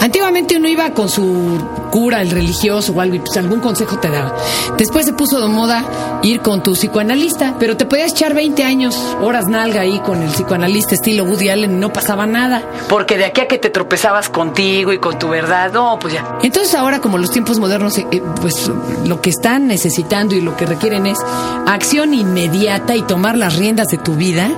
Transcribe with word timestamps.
Antiguamente 0.00 0.56
uno 0.56 0.68
iba 0.68 0.90
con 0.90 1.08
su 1.08 1.58
cura, 1.90 2.22
el 2.22 2.30
religioso 2.30 2.92
o 2.92 3.00
algo, 3.00 3.16
y 3.16 3.18
pues 3.18 3.36
algún 3.36 3.60
consejo 3.60 3.98
te 3.98 4.08
daba. 4.08 4.36
Después 4.76 5.06
se 5.06 5.12
puso 5.12 5.40
de 5.40 5.48
moda 5.48 5.84
ir 6.22 6.40
con 6.40 6.62
tu 6.62 6.72
psicoanalista, 6.72 7.56
pero 7.58 7.76
te 7.76 7.86
podías 7.86 8.12
echar 8.12 8.34
20 8.34 8.62
años, 8.64 8.96
horas 9.20 9.46
nalga 9.46 9.80
ahí 9.80 9.98
con 10.00 10.22
el 10.22 10.30
psicoanalista 10.30 10.94
estilo 10.94 11.24
Woody 11.24 11.48
Allen 11.48 11.72
y 11.72 11.76
no 11.76 11.92
pasaba 11.92 12.26
nada. 12.26 12.62
Porque 12.88 13.18
de 13.18 13.24
aquí 13.24 13.40
a 13.40 13.48
que 13.48 13.58
te 13.58 13.70
tropezabas 13.70 14.28
contigo 14.28 14.92
y 14.92 14.98
con 14.98 15.18
tu 15.18 15.28
verdad, 15.28 15.72
no, 15.72 15.98
pues 16.00 16.14
ya. 16.14 16.38
Entonces 16.42 16.74
ahora 16.74 17.00
como 17.00 17.18
los 17.18 17.30
tiempos 17.30 17.58
modernos, 17.58 17.98
eh, 17.98 18.06
eh, 18.10 18.22
pues 18.40 18.70
lo 19.04 19.20
que 19.20 19.30
están 19.30 19.66
necesitando 19.66 20.34
y 20.34 20.40
lo 20.40 20.56
que 20.56 20.66
requieren 20.66 21.06
es 21.06 21.18
acción 21.66 22.14
inmediata 22.14 22.94
y 22.94 23.02
tomar 23.02 23.36
las 23.36 23.56
riendas 23.56 23.88
de 23.88 23.98
tu 23.98 24.14
vida, 24.14 24.50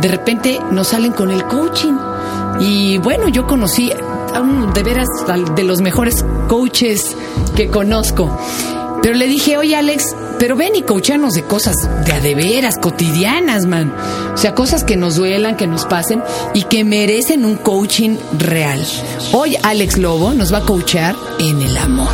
de 0.00 0.08
repente 0.08 0.60
nos 0.70 0.88
salen 0.88 1.12
con 1.12 1.30
el 1.30 1.44
coaching. 1.44 1.94
Y 2.60 2.98
bueno, 2.98 3.28
yo 3.28 3.46
conocí 3.46 3.92
a 4.34 4.72
de 4.72 4.82
veras 4.82 5.08
de 5.54 5.62
los 5.62 5.80
mejores 5.80 6.24
coaches 6.48 7.16
que 7.56 7.68
conozco. 7.68 8.36
Pero 9.02 9.14
le 9.14 9.26
dije, 9.26 9.56
oye 9.56 9.74
Alex, 9.74 10.14
pero 10.38 10.56
ven 10.56 10.76
y 10.76 10.82
coachanos 10.82 11.34
de 11.34 11.42
cosas 11.42 11.76
de 12.04 12.12
a 12.12 12.20
de 12.20 12.34
veras, 12.34 12.78
cotidianas, 12.78 13.66
man. 13.66 13.92
O 14.32 14.36
sea, 14.36 14.54
cosas 14.54 14.84
que 14.84 14.96
nos 14.96 15.16
duelan, 15.16 15.56
que 15.56 15.66
nos 15.66 15.86
pasen 15.86 16.22
y 16.54 16.64
que 16.64 16.84
merecen 16.84 17.44
un 17.44 17.56
coaching 17.56 18.16
real. 18.38 18.84
Hoy 19.32 19.56
Alex 19.62 19.98
Lobo 19.98 20.34
nos 20.34 20.52
va 20.52 20.58
a 20.58 20.62
coachar 20.62 21.16
en 21.38 21.62
el 21.62 21.76
amor. 21.76 22.12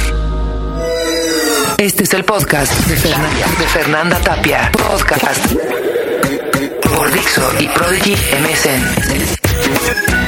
Este 1.77 2.05
es 2.05 2.14
el 2.14 2.25
podcast 2.25 2.73
de 2.89 2.97
Fernanda, 2.97 3.47
de 3.59 3.66
Fernanda 3.66 4.19
Tapia. 4.20 4.73
Podcast 4.73 5.53
por 6.83 7.12
Dixo 7.12 7.42
y 7.61 7.69
Prodigy 7.69 8.14
MSN. 8.14 10.27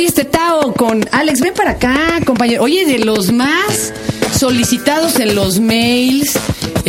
Oye, 0.00 0.08
este 0.08 0.24
Tao 0.24 0.72
con 0.72 1.06
Alex, 1.12 1.42
ven 1.42 1.52
para 1.52 1.72
acá, 1.72 2.20
compañero. 2.24 2.62
Oye, 2.62 2.86
de 2.86 3.00
los 3.00 3.30
más 3.32 3.92
solicitados 4.34 5.20
en 5.20 5.34
los 5.34 5.60
mails. 5.60 6.38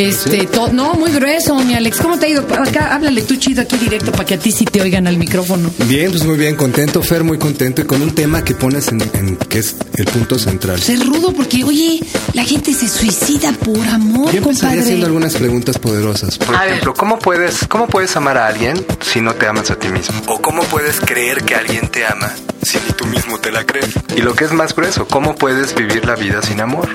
Este, 0.01 0.47
to- 0.47 0.73
no, 0.73 0.93
muy 0.95 1.11
grueso, 1.11 1.55
mi 1.63 1.75
Alex. 1.75 1.99
¿Cómo 1.99 2.17
te 2.17 2.25
ha 2.25 2.29
ido? 2.29 2.41
Acá, 2.57 2.93
háblale 2.95 3.21
tú 3.21 3.35
chido 3.35 3.61
aquí 3.61 3.77
directo 3.77 4.11
para 4.11 4.25
que 4.25 4.33
a 4.33 4.39
ti 4.39 4.51
sí 4.51 4.65
te 4.65 4.81
oigan 4.81 5.05
al 5.07 5.17
micrófono. 5.17 5.69
Bien, 5.87 6.09
pues 6.09 6.23
muy 6.25 6.37
bien, 6.37 6.55
contento, 6.55 7.03
Fer, 7.03 7.23
muy 7.23 7.37
contento 7.37 7.81
y 7.81 7.85
con 7.85 8.01
un 8.01 8.15
tema 8.15 8.43
que 8.43 8.55
pones 8.55 8.87
en, 8.87 9.01
en- 9.13 9.35
que 9.37 9.59
es 9.59 9.75
el 9.97 10.05
punto 10.05 10.39
central. 10.39 10.77
Pues 10.77 10.89
es 10.89 11.05
rudo 11.05 11.33
porque, 11.33 11.63
oye, 11.63 11.99
la 12.33 12.43
gente 12.43 12.73
se 12.73 12.87
suicida 12.87 13.51
por 13.53 13.85
amor, 13.87 14.31
Yo 14.33 14.41
compadre. 14.41 14.79
haciendo 14.81 15.05
algunas 15.05 15.35
preguntas 15.35 15.77
poderosas. 15.77 16.37
Por 16.39 16.55
A 16.55 16.61
ver. 16.61 16.69
ejemplo, 16.69 16.93
¿cómo 16.95 17.19
puedes, 17.19 17.67
¿cómo 17.67 17.87
puedes 17.87 18.15
amar 18.15 18.37
a 18.37 18.47
alguien 18.47 18.83
si 19.01 19.21
no 19.21 19.35
te 19.35 19.45
amas 19.47 19.69
a 19.69 19.75
ti 19.75 19.87
mismo? 19.89 20.19
¿O 20.27 20.41
cómo 20.41 20.63
puedes 20.63 20.99
creer 20.99 21.43
que 21.43 21.53
alguien 21.55 21.87
te 21.89 22.05
ama 22.05 22.31
si 22.63 22.77
ni 22.77 22.93
tú 22.93 23.05
mismo 23.05 23.39
te 23.39 23.51
la 23.51 23.65
crees? 23.65 23.89
Y 24.17 24.21
lo 24.21 24.33
que 24.33 24.45
es 24.45 24.51
más 24.51 24.73
grueso, 24.75 25.05
¿cómo 25.07 25.35
puedes 25.35 25.75
vivir 25.75 26.05
la 26.05 26.15
vida 26.15 26.41
sin 26.41 26.59
amor? 26.59 26.89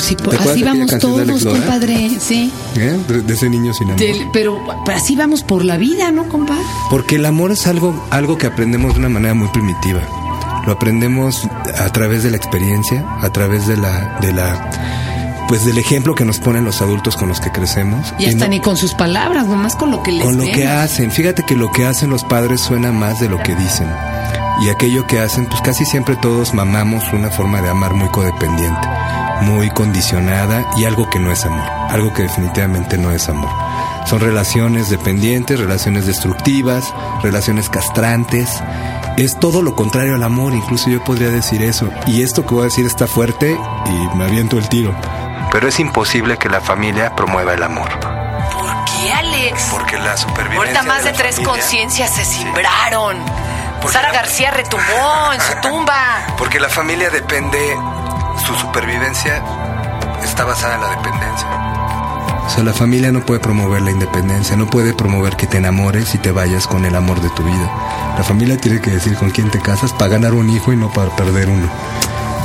Sí, 0.00 0.14
po- 0.16 0.30
¿Te 0.30 0.36
acuerdas 0.36 0.48
así 0.54 0.62
vamos 0.62 0.98
todos, 0.98 1.44
compadre, 1.44 2.10
sí. 2.20 2.35
¿Eh? 2.44 2.98
De, 3.08 3.22
de 3.22 3.34
ese 3.34 3.48
niño 3.48 3.72
sin 3.74 3.88
amor. 3.88 3.98
Del- 4.00 4.28
pero, 4.32 4.58
pero 4.84 4.96
así 4.98 5.16
vamos 5.16 5.42
por 5.42 5.64
la 5.64 5.76
vida, 5.76 6.10
¿no, 6.12 6.28
compadre? 6.28 6.62
Porque 6.90 7.16
el 7.16 7.26
amor 7.26 7.50
es 7.52 7.66
algo, 7.66 8.06
algo 8.10 8.38
que 8.38 8.46
aprendemos 8.46 8.94
de 8.94 9.00
una 9.00 9.08
manera 9.08 9.34
muy 9.34 9.48
primitiva. 9.48 10.00
Lo 10.66 10.72
aprendemos 10.72 11.42
a 11.78 11.88
través 11.90 12.22
de 12.24 12.30
la 12.30 12.36
experiencia, 12.36 13.04
a 13.22 13.30
través 13.30 13.66
de 13.68 13.76
la, 13.76 14.18
de 14.20 14.32
la, 14.32 14.70
pues 15.48 15.64
del 15.64 15.78
ejemplo 15.78 16.14
que 16.16 16.24
nos 16.24 16.40
ponen 16.40 16.64
los 16.64 16.82
adultos 16.82 17.16
con 17.16 17.28
los 17.28 17.40
que 17.40 17.52
crecemos. 17.52 18.12
Y 18.18 18.24
Y 18.24 18.28
hasta 18.30 18.46
no- 18.46 18.50
ni 18.50 18.60
con 18.60 18.76
sus 18.76 18.92
palabras, 18.94 19.46
nomás 19.46 19.76
con 19.76 19.90
lo 19.92 20.02
que 20.02 20.10
les 20.12 20.24
con 20.24 20.36
lo 20.36 20.44
que 20.44 20.66
hacen. 20.66 21.12
Fíjate 21.12 21.44
que 21.44 21.54
lo 21.54 21.70
que 21.70 21.84
hacen 21.86 22.10
los 22.10 22.24
padres 22.24 22.60
suena 22.60 22.90
más 22.90 23.20
de 23.20 23.28
lo 23.28 23.40
que 23.42 23.54
dicen. 23.54 23.86
Y 24.62 24.70
aquello 24.70 25.06
que 25.06 25.20
hacen, 25.20 25.46
pues 25.46 25.60
casi 25.60 25.84
siempre 25.84 26.16
todos 26.16 26.54
mamamos 26.54 27.12
una 27.12 27.30
forma 27.30 27.60
de 27.60 27.68
amar 27.68 27.92
muy 27.92 28.08
codependiente, 28.08 28.88
muy 29.42 29.68
condicionada 29.70 30.64
y 30.78 30.84
algo 30.86 31.10
que 31.10 31.18
no 31.18 31.30
es 31.30 31.44
amor, 31.44 31.68
algo 31.90 32.12
que 32.14 32.22
definitivamente 32.22 32.96
no 32.96 33.10
es 33.10 33.28
amor. 33.28 33.50
Son 34.06 34.18
relaciones 34.20 34.88
dependientes, 34.88 35.58
relaciones 35.58 36.06
destructivas, 36.06 36.94
relaciones 37.22 37.68
castrantes. 37.68 38.48
Es 39.18 39.38
todo 39.38 39.60
lo 39.62 39.74
contrario 39.76 40.14
al 40.14 40.22
amor, 40.22 40.54
incluso 40.54 40.88
yo 40.88 41.02
podría 41.04 41.28
decir 41.28 41.62
eso. 41.62 41.90
Y 42.06 42.22
esto 42.22 42.46
que 42.46 42.54
voy 42.54 42.62
a 42.62 42.66
decir 42.66 42.86
está 42.86 43.06
fuerte 43.06 43.58
y 43.86 44.16
me 44.16 44.24
aviento 44.24 44.56
el 44.58 44.68
tiro. 44.68 44.94
Pero 45.52 45.68
es 45.68 45.78
imposible 45.80 46.38
que 46.38 46.48
la 46.48 46.60
familia 46.60 47.14
promueva 47.14 47.52
el 47.54 47.62
amor. 47.62 47.90
¿Por 48.00 48.84
qué, 48.84 49.12
Alex? 49.12 49.68
Porque 49.70 49.98
la 49.98 50.16
supervivencia. 50.16 50.80
Ahorita 50.80 50.82
más 50.82 51.04
de 51.04 51.10
la 51.12 51.16
tres 51.18 51.36
familia- 51.36 51.52
conciencias 51.62 52.10
se 52.14 52.24
simbraron. 52.24 53.16
Porque 53.80 53.92
Sara 53.98 54.08
la- 54.08 54.14
García 54.14 54.50
retumbó 54.50 55.32
en 55.34 55.40
su 55.40 55.52
tumba. 55.68 56.26
Porque 56.38 56.58
la 56.60 56.68
familia 56.68 57.10
depende, 57.10 57.58
su 58.46 58.54
supervivencia 58.54 59.42
está 60.24 60.44
basada 60.44 60.74
en 60.76 60.80
la 60.82 60.90
dependencia. 60.90 61.46
O 62.46 62.50
sea, 62.50 62.62
la 62.62 62.72
familia 62.72 63.10
no 63.10 63.20
puede 63.26 63.40
promover 63.40 63.82
la 63.82 63.90
independencia, 63.90 64.56
no 64.56 64.66
puede 64.68 64.94
promover 64.94 65.36
que 65.36 65.46
te 65.48 65.56
enamores 65.58 66.14
y 66.14 66.18
te 66.18 66.30
vayas 66.30 66.66
con 66.68 66.84
el 66.84 66.94
amor 66.94 67.20
de 67.20 67.28
tu 67.30 67.42
vida. 67.42 67.70
La 68.16 68.22
familia 68.22 68.56
tiene 68.56 68.80
que 68.80 68.90
decir 68.90 69.16
con 69.16 69.30
quién 69.30 69.50
te 69.50 69.58
casas 69.60 69.92
para 69.92 70.12
ganar 70.12 70.32
un 70.32 70.48
hijo 70.50 70.72
y 70.72 70.76
no 70.76 70.90
para 70.92 71.10
perder 71.16 71.48
uno. 71.48 71.68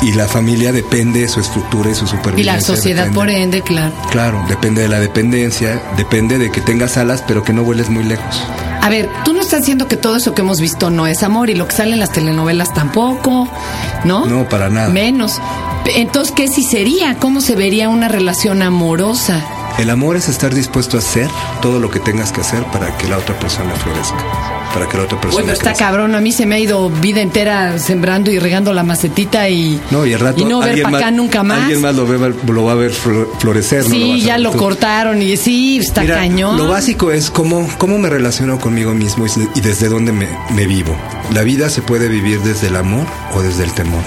Y 0.01 0.13
la 0.13 0.27
familia 0.27 0.71
depende 0.71 1.19
de 1.21 1.27
su 1.29 1.39
estructura 1.39 1.91
y 1.91 1.95
su 1.95 2.05
Y 2.05 2.07
supervivencia. 2.07 2.53
la 2.53 2.61
sociedad, 2.61 3.03
depende- 3.03 3.15
por 3.19 3.29
ende, 3.29 3.61
claro. 3.61 3.93
Claro, 4.09 4.43
depende 4.47 4.81
de 4.81 4.87
la 4.87 4.99
dependencia, 4.99 5.79
depende 5.95 6.39
de 6.39 6.51
que 6.51 6.61
tengas 6.61 6.97
alas 6.97 7.23
pero 7.27 7.43
que 7.43 7.53
no 7.53 7.61
vueles 7.63 7.89
muy 7.89 8.03
lejos. 8.03 8.43
A 8.81 8.89
ver, 8.89 9.09
tú 9.23 9.33
no 9.33 9.41
estás 9.41 9.61
diciendo 9.61 9.87
que 9.87 9.95
todo 9.95 10.15
eso 10.15 10.33
que 10.33 10.41
hemos 10.41 10.59
visto 10.59 10.89
no 10.89 11.05
es 11.05 11.21
amor 11.23 11.49
y 11.49 11.55
lo 11.55 11.67
que 11.67 11.75
sale 11.75 11.93
en 11.93 11.99
las 11.99 12.11
telenovelas 12.11 12.73
tampoco, 12.73 13.47
¿no? 14.05 14.25
No, 14.25 14.49
para 14.49 14.69
nada. 14.69 14.89
Menos. 14.89 15.39
Entonces, 15.95 16.33
¿qué 16.35 16.47
sí 16.47 16.63
sería? 16.63 17.17
¿Cómo 17.17 17.41
se 17.41 17.55
vería 17.55 17.89
una 17.89 18.07
relación 18.07 18.63
amorosa? 18.63 19.43
El 19.79 19.89
amor 19.89 20.15
es 20.15 20.29
estar 20.29 20.53
dispuesto 20.53 20.97
a 20.97 20.99
hacer 20.99 21.27
todo 21.61 21.79
lo 21.79 21.89
que 21.89 21.99
tengas 21.99 22.31
que 22.31 22.41
hacer 22.41 22.63
para 22.65 22.95
que 22.97 23.07
la 23.07 23.17
otra 23.17 23.39
persona 23.39 23.73
florezca, 23.75 24.17
para 24.73 24.87
que 24.87 24.97
la 24.97 25.03
otra 25.03 25.19
persona 25.19 25.41
Bueno, 25.43 25.53
está 25.53 25.71
crezca. 25.71 25.85
cabrón. 25.85 26.13
A 26.13 26.19
mí 26.21 26.31
se 26.31 26.45
me 26.45 26.55
ha 26.55 26.59
ido 26.59 26.89
vida 26.89 27.21
entera 27.21 27.79
sembrando 27.79 28.29
y 28.29 28.37
regando 28.37 28.73
la 28.73 28.83
macetita 28.83 29.49
y, 29.49 29.79
No, 29.89 30.05
y 30.05 30.13
el 30.13 30.19
rato 30.19 30.41
y 30.41 30.45
no 30.45 30.59
ver 30.59 30.83
para 30.83 30.97
acá 30.97 31.11
nunca 31.11 31.41
más. 31.41 31.61
Alguien 31.63 31.81
más 31.81 31.95
lo, 31.95 32.05
ve- 32.05 32.33
lo 32.45 32.63
va 32.65 32.73
a 32.73 32.75
ver 32.75 32.91
flor- 32.91 33.29
florecer. 33.39 33.83
no 33.85 33.89
lo 33.89 33.95
Sí, 33.95 34.21
a 34.21 34.25
ya 34.25 34.37
lo 34.37 34.51
tú. 34.51 34.57
cortaron 34.59 35.19
y 35.21 35.35
sí, 35.37 35.77
está 35.79 36.01
Mira, 36.01 36.15
cañón. 36.17 36.57
Lo 36.57 36.67
básico 36.67 37.11
es 37.11 37.31
cómo, 37.31 37.67
cómo 37.79 37.97
me 37.97 38.09
relaciono 38.09 38.59
conmigo 38.59 38.93
mismo 38.93 39.25
y, 39.25 39.31
y 39.55 39.61
desde 39.61 39.89
dónde 39.89 40.11
me, 40.11 40.27
me 40.53 40.67
vivo. 40.67 40.95
La 41.33 41.41
vida 41.41 41.69
se 41.69 41.81
puede 41.81 42.07
vivir 42.07 42.41
desde 42.41 42.67
el 42.67 42.75
amor 42.75 43.07
o 43.33 43.41
desde 43.41 43.63
el 43.63 43.71
temor. 43.71 44.03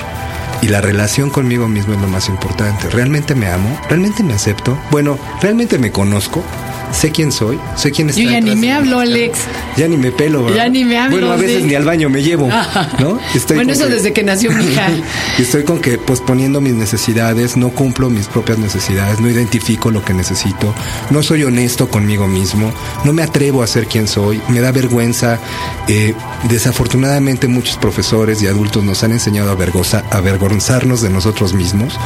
Y 0.65 0.69
la 0.69 0.81
relación 0.81 1.29
conmigo 1.29 1.69
mismo 1.69 1.93
es 1.93 2.01
lo 2.01 2.09
más 2.09 2.31
importante. 2.31 2.89
¿Realmente 2.89 3.35
me 3.35 3.49
amo? 3.49 3.79
¿Realmente 3.91 4.23
me 4.23 4.33
acepto? 4.33 4.79
Bueno, 4.91 5.19
¿realmente 5.43 5.79
me 5.79 5.93
conozco? 5.93 6.43
¿Sé 6.99 7.11
quién 7.11 7.33
soy? 7.33 7.59
¿Sé 7.77 7.91
quién 7.91 8.09
está 8.09 8.21
Yo 8.23 8.31
ya 8.31 8.41
ni 8.41 8.55
me 8.57 8.73
hablo? 8.73 9.01
Alex. 9.01 9.39
Ya 9.77 9.89
ni 9.89 9.97
me 9.97 10.13
pelo, 10.13 10.45
¿verdad? 10.45 10.57
Ya 10.57 10.69
ni 10.69 10.85
me 10.85 10.97
hablo, 10.99 11.17
Bueno, 11.19 11.33
a 11.33 11.37
veces 11.37 11.63
sí. 11.63 11.69
ni 11.69 11.75
al 11.75 11.85
baño 11.85 12.09
me 12.09 12.23
llevo, 12.23 12.49
¿no? 12.49 13.19
Bueno, 13.19 13.21
con 13.57 13.71
eso 13.71 13.89
desde 13.89 14.13
que 14.13 14.23
nació 14.23 14.53
mi 14.53 14.65
hija. 14.65 14.87
estoy 15.39 15.65
con 15.65 15.81
que 15.81 15.99
posponiendo 15.99 16.61
mis 16.61 16.75
necesidades, 16.75 17.57
no 17.57 17.71
cumplo 17.71 18.09
mis 18.11 18.27
propias 18.29 18.59
necesidades, 18.59 19.21
no 19.21 19.29
identifico 19.29 19.91
lo 19.91 20.05
que 20.05 20.15
necesito, 20.15 20.73
no 21.11 21.23
soy 21.23 21.43
honesto 21.43 21.89
conmigo 21.89 22.29
mismo, 22.29 22.73
no 23.05 23.13
me 23.13 23.23
atrevo 23.23 23.63
a 23.63 23.67
ser 23.67 23.87
quien 23.87 24.07
soy, 24.07 24.41
me 24.49 24.61
da 24.61 24.71
vergüenza. 24.71 25.39
Eh, 25.89 26.15
desafortunadamente 26.49 27.49
muchos 27.49 27.77
profesores 27.77 28.41
y 28.41 28.47
adultos 28.47 28.85
nos 28.85 29.03
han 29.03 29.13
enseñado 29.13 29.51
a, 29.51 29.57
vergoza- 29.59 30.05
a 30.11 30.19
avergonzarnos 30.19 31.03
de 31.03 31.11
nosotros 31.11 31.53
mismos, 31.55 31.99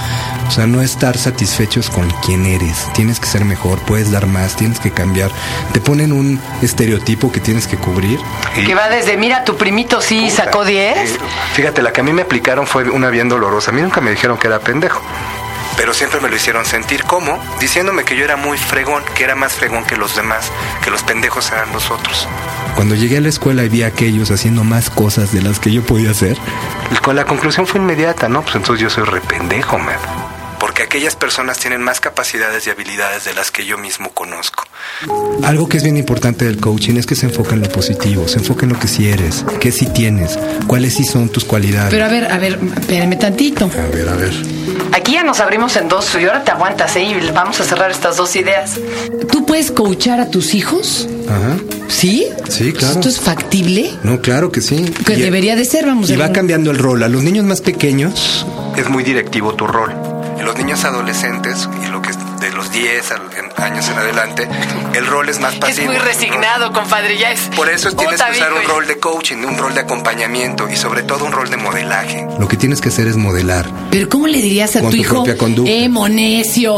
o 0.49 0.51
sea, 0.51 0.67
no 0.67 0.81
estar 0.83 1.17
satisfechos 1.19 1.91
con 1.91 2.09
quien 2.25 2.47
eres, 2.47 2.77
tienes 2.95 3.21
que 3.21 3.27
ser 3.27 3.45
mejor, 3.45 3.79
puedes 3.81 4.11
dar 4.11 4.27
más, 4.27 4.57
tienes 4.57 4.78
que 4.81 4.91
cambiar, 4.91 5.31
te 5.73 5.81
ponen 5.81 6.13
un 6.13 6.41
estereotipo 6.63 7.33
que 7.33 7.41
tienes 7.41 7.67
que 7.67 7.77
cubrir. 7.77 8.19
Que 8.55 8.75
va 8.75 8.89
desde, 8.89 9.17
mira, 9.17 9.45
tu 9.45 9.57
primito 9.57 10.01
sí 10.01 10.31
sacó 10.31 10.65
10. 10.65 10.97
Eh, 10.99 11.19
Fíjate, 11.55 11.83
la 11.83 11.93
que 11.93 12.01
a 12.01 12.05
mí 12.05 12.13
me 12.13 12.23
aplicaron 12.23 12.67
fue 12.67 12.89
una 12.91 13.11
bien 13.11 13.29
dolorosa. 13.29 13.71
A 13.71 13.75
mí 13.75 13.83
nunca 13.83 14.01
me 14.01 14.11
dijeron 14.11 14.39
que 14.39 14.47
era 14.47 14.59
pendejo. 14.61 15.03
Pero 15.77 15.95
siempre 15.95 16.21
me 16.21 16.29
lo 16.29 16.35
hicieron 16.35 16.65
sentir 16.67 17.05
como 17.05 17.39
diciéndome 17.61 18.05
que 18.05 18.17
yo 18.17 18.25
era 18.25 18.37
muy 18.37 18.59
fregón, 18.59 19.05
que 19.15 19.23
era 19.23 19.37
más 19.37 19.53
fregón 19.53 19.85
que 19.85 19.97
los 19.97 20.17
demás, 20.17 20.51
que 20.83 20.91
los 20.91 21.05
pendejos 21.05 21.53
eran 21.53 21.73
los 21.73 21.93
otros. 21.93 22.27
Cuando 22.75 22.97
llegué 22.97 23.19
a 23.19 23.21
la 23.21 23.29
escuela 23.29 23.63
y 23.63 23.69
vi 23.69 23.85
a 23.85 23.87
aquellos 23.89 24.33
haciendo 24.33 24.65
más 24.65 24.91
cosas 24.91 25.33
de 25.33 25.41
las 25.41 25.61
que 25.61 25.71
yo 25.71 25.85
podía 25.85 26.11
hacer, 26.11 26.37
con 27.03 27.15
la 27.15 27.25
conclusión 27.25 27.67
fue 27.67 27.79
inmediata, 27.81 28.29
¿no? 28.29 28.43
Pues 28.43 28.57
entonces 28.57 28.83
yo 28.83 28.91
soy 28.91 29.05
rependejo, 29.05 29.79
man. 29.79 29.97
Porque 30.79 30.97
aquellas 30.97 31.17
personas 31.17 31.59
tienen 31.59 31.83
más 31.83 31.99
capacidades 31.99 32.65
y 32.69 32.71
habilidades 32.71 33.25
de 33.25 33.35
las 33.35 33.51
que 33.51 33.67
yo 33.67 33.77
mismo 33.79 34.11
conozco. 34.11 34.63
Algo 35.43 35.69
que 35.69 35.77
es 35.79 35.83
bien 35.83 35.97
importante 35.97 36.45
del 36.45 36.61
coaching 36.61 36.95
es 36.95 37.05
que 37.05 37.17
se 37.17 37.27
enfoca 37.27 37.55
en 37.57 37.63
lo 37.63 37.69
positivo, 37.69 38.29
se 38.29 38.39
enfoca 38.39 38.65
en 38.65 38.75
lo 38.75 38.79
que 38.79 38.87
sí 38.87 39.09
eres, 39.09 39.45
qué 39.59 39.73
sí 39.73 39.87
tienes, 39.87 40.39
cuáles 40.69 40.95
sí 40.95 41.03
son 41.03 41.31
tus 41.31 41.45
cualidades. 41.45 41.91
Pero 41.91 42.05
a 42.05 42.09
ver, 42.09 42.31
a 42.31 42.39
ver, 42.39 42.61
espérame 42.79 43.19
tantito. 43.19 43.65
A 43.65 43.93
ver, 43.93 44.09
a 44.09 44.15
ver. 44.15 44.33
Aquí 44.93 45.15
ya 45.15 45.25
nos 45.25 45.41
abrimos 45.41 45.75
en 45.75 45.89
dos 45.89 46.15
y 46.15 46.25
ahora 46.27 46.45
te 46.45 46.53
aguantas, 46.53 46.95
¿eh? 46.95 47.03
Y 47.03 47.31
vamos 47.33 47.59
a 47.61 47.65
cerrar 47.65 47.91
estas 47.91 48.17
dos 48.17 48.37
ideas. 48.37 48.79
¿Tú 49.33 49.45
puedes 49.47 49.73
coachar 49.73 50.21
a 50.21 50.31
tus 50.31 50.55
hijos? 50.55 51.09
Ajá. 51.29 51.57
¿Sí? 51.89 52.29
Sí, 52.49 52.73
claro. 52.73 52.95
¿Esto 52.95 53.09
es 53.09 53.19
factible? 53.19 53.91
No, 54.05 54.21
claro 54.21 54.53
que 54.53 54.61
sí. 54.61 54.85
Que 55.05 55.15
Y- 55.15 55.23
debería 55.23 55.57
de 55.57 55.65
ser, 55.65 55.87
vamos 55.87 56.09
Y 56.09 56.15
a 56.15 56.19
va 56.19 56.31
cambiando 56.33 56.71
el 56.71 56.79
rol. 56.79 57.03
A 57.03 57.09
los 57.09 57.25
niños 57.25 57.45
más 57.45 57.63
pequeños 57.63 58.47
es 58.77 58.89
muy 58.89 59.03
directivo 59.03 59.55
tu 59.57 59.67
rol. 59.67 59.93
Los 60.49 60.57
niños 60.57 60.83
adolescentes 60.85 61.69
y 61.85 61.89
lo 61.89 62.01
que 62.01 62.09
es 62.09 62.17
de 62.41 62.51
los 62.53 62.71
10 62.73 63.11
al- 63.13 63.21
en- 63.37 63.63
años 63.63 63.87
en 63.91 63.99
adelante, 63.99 64.49
el 64.95 65.07
rol 65.07 65.29
es 65.29 65.41
más 65.41 65.55
pasivo. 65.57 65.93
¿no? 65.93 66.73
compadre, 66.73 67.19
ya 67.19 67.33
es. 67.33 67.41
Por 67.55 67.69
eso 67.69 67.91
tienes 67.93 68.23
que 68.23 68.33
usar 68.33 68.53
un 68.55 68.65
rol 68.65 68.87
de 68.87 68.99
coaching, 68.99 69.37
un 69.45 69.59
rol 69.59 69.75
de 69.75 69.81
acompañamiento 69.81 70.67
y 70.71 70.77
sobre 70.77 71.03
todo 71.03 71.27
un 71.27 71.33
rol 71.33 71.51
de 71.51 71.59
modelaje. 71.59 72.27
Lo 72.39 72.49
que 72.49 72.57
tienes 72.57 72.81
que 72.81 72.89
hacer 72.89 73.07
es 73.09 73.17
modelar. 73.19 73.67
Pero 73.91 74.09
¿cómo 74.09 74.27
le 74.27 74.41
dirías 74.41 74.75
a 74.77 74.81
tu 74.81 74.89
tu 74.89 74.97
hijo, 74.97 75.15
propia 75.17 75.37
conducta. 75.37 75.71
eh, 75.71 75.89
monecio 75.91 76.75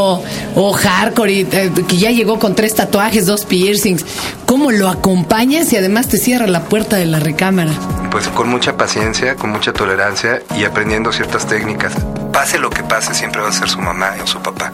o 0.57 0.73
hardcore, 0.73 1.33
y, 1.33 1.41
eh, 1.53 1.71
que 1.87 1.97
ya 1.97 2.11
llegó 2.11 2.41
con 2.41 2.57
tres 2.57 2.75
tatuajes, 2.75 3.27
dos 3.27 3.45
piercings? 3.45 4.05
¿Cómo 4.47 4.73
lo 4.73 4.89
acompañas 4.89 5.73
y 5.73 5.77
además 5.77 6.09
te 6.09 6.19
cierra 6.19 6.49
la 6.49 6.65
puerta 6.65 6.97
de 6.97 7.07
la 7.07 7.21
recámara? 7.21 7.71
Pues 8.11 8.27
con 8.27 8.49
mucha 8.49 8.77
paciencia, 8.77 9.37
con 9.37 9.51
mucha 9.51 9.73
tolerancia 9.73 10.43
y 10.59 10.65
aprendiendo 10.65 11.13
ciertas 11.13 11.47
técnicas. 11.47 11.93
Pase 12.33 12.59
lo 12.59 12.71
que 12.71 12.83
pase, 12.83 13.15
siempre 13.15 13.41
va 13.41 13.49
a 13.49 13.53
ser 13.53 13.69
su 13.69 13.81
mamá 13.81 14.15
o 14.23 14.27
su 14.27 14.41
papá. 14.41 14.73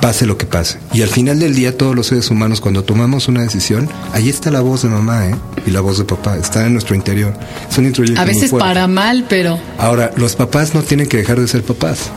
Pase 0.00 0.26
lo 0.26 0.38
que 0.38 0.46
pase. 0.46 0.78
Y 0.92 1.02
al 1.02 1.08
final 1.08 1.40
del 1.40 1.54
día, 1.54 1.76
todos 1.76 1.96
los 1.96 2.06
seres 2.06 2.30
humanos, 2.30 2.60
cuando 2.60 2.84
tomamos 2.84 3.26
una 3.26 3.42
decisión, 3.42 3.88
ahí 4.12 4.28
está 4.28 4.50
la 4.50 4.60
voz 4.60 4.82
de 4.82 4.88
mamá, 4.88 5.26
¿eh? 5.26 5.34
Y 5.66 5.70
la 5.70 5.80
voz 5.80 5.98
de 5.98 6.04
papá. 6.04 6.36
Está 6.36 6.66
en 6.66 6.72
nuestro 6.72 6.94
interior. 6.94 7.34
Es 7.68 7.76
un 7.78 7.86
introyecto 7.86 8.20
A 8.20 8.24
veces 8.24 8.52
para 8.52 8.86
mal, 8.86 9.26
pero... 9.28 9.58
Ahora, 9.76 10.12
los 10.16 10.36
papás 10.36 10.74
no 10.74 10.82
tienen 10.82 11.08
que 11.08 11.16
dejar 11.16 11.40
de 11.40 11.48
ser 11.48 11.64
papás. 11.64 12.10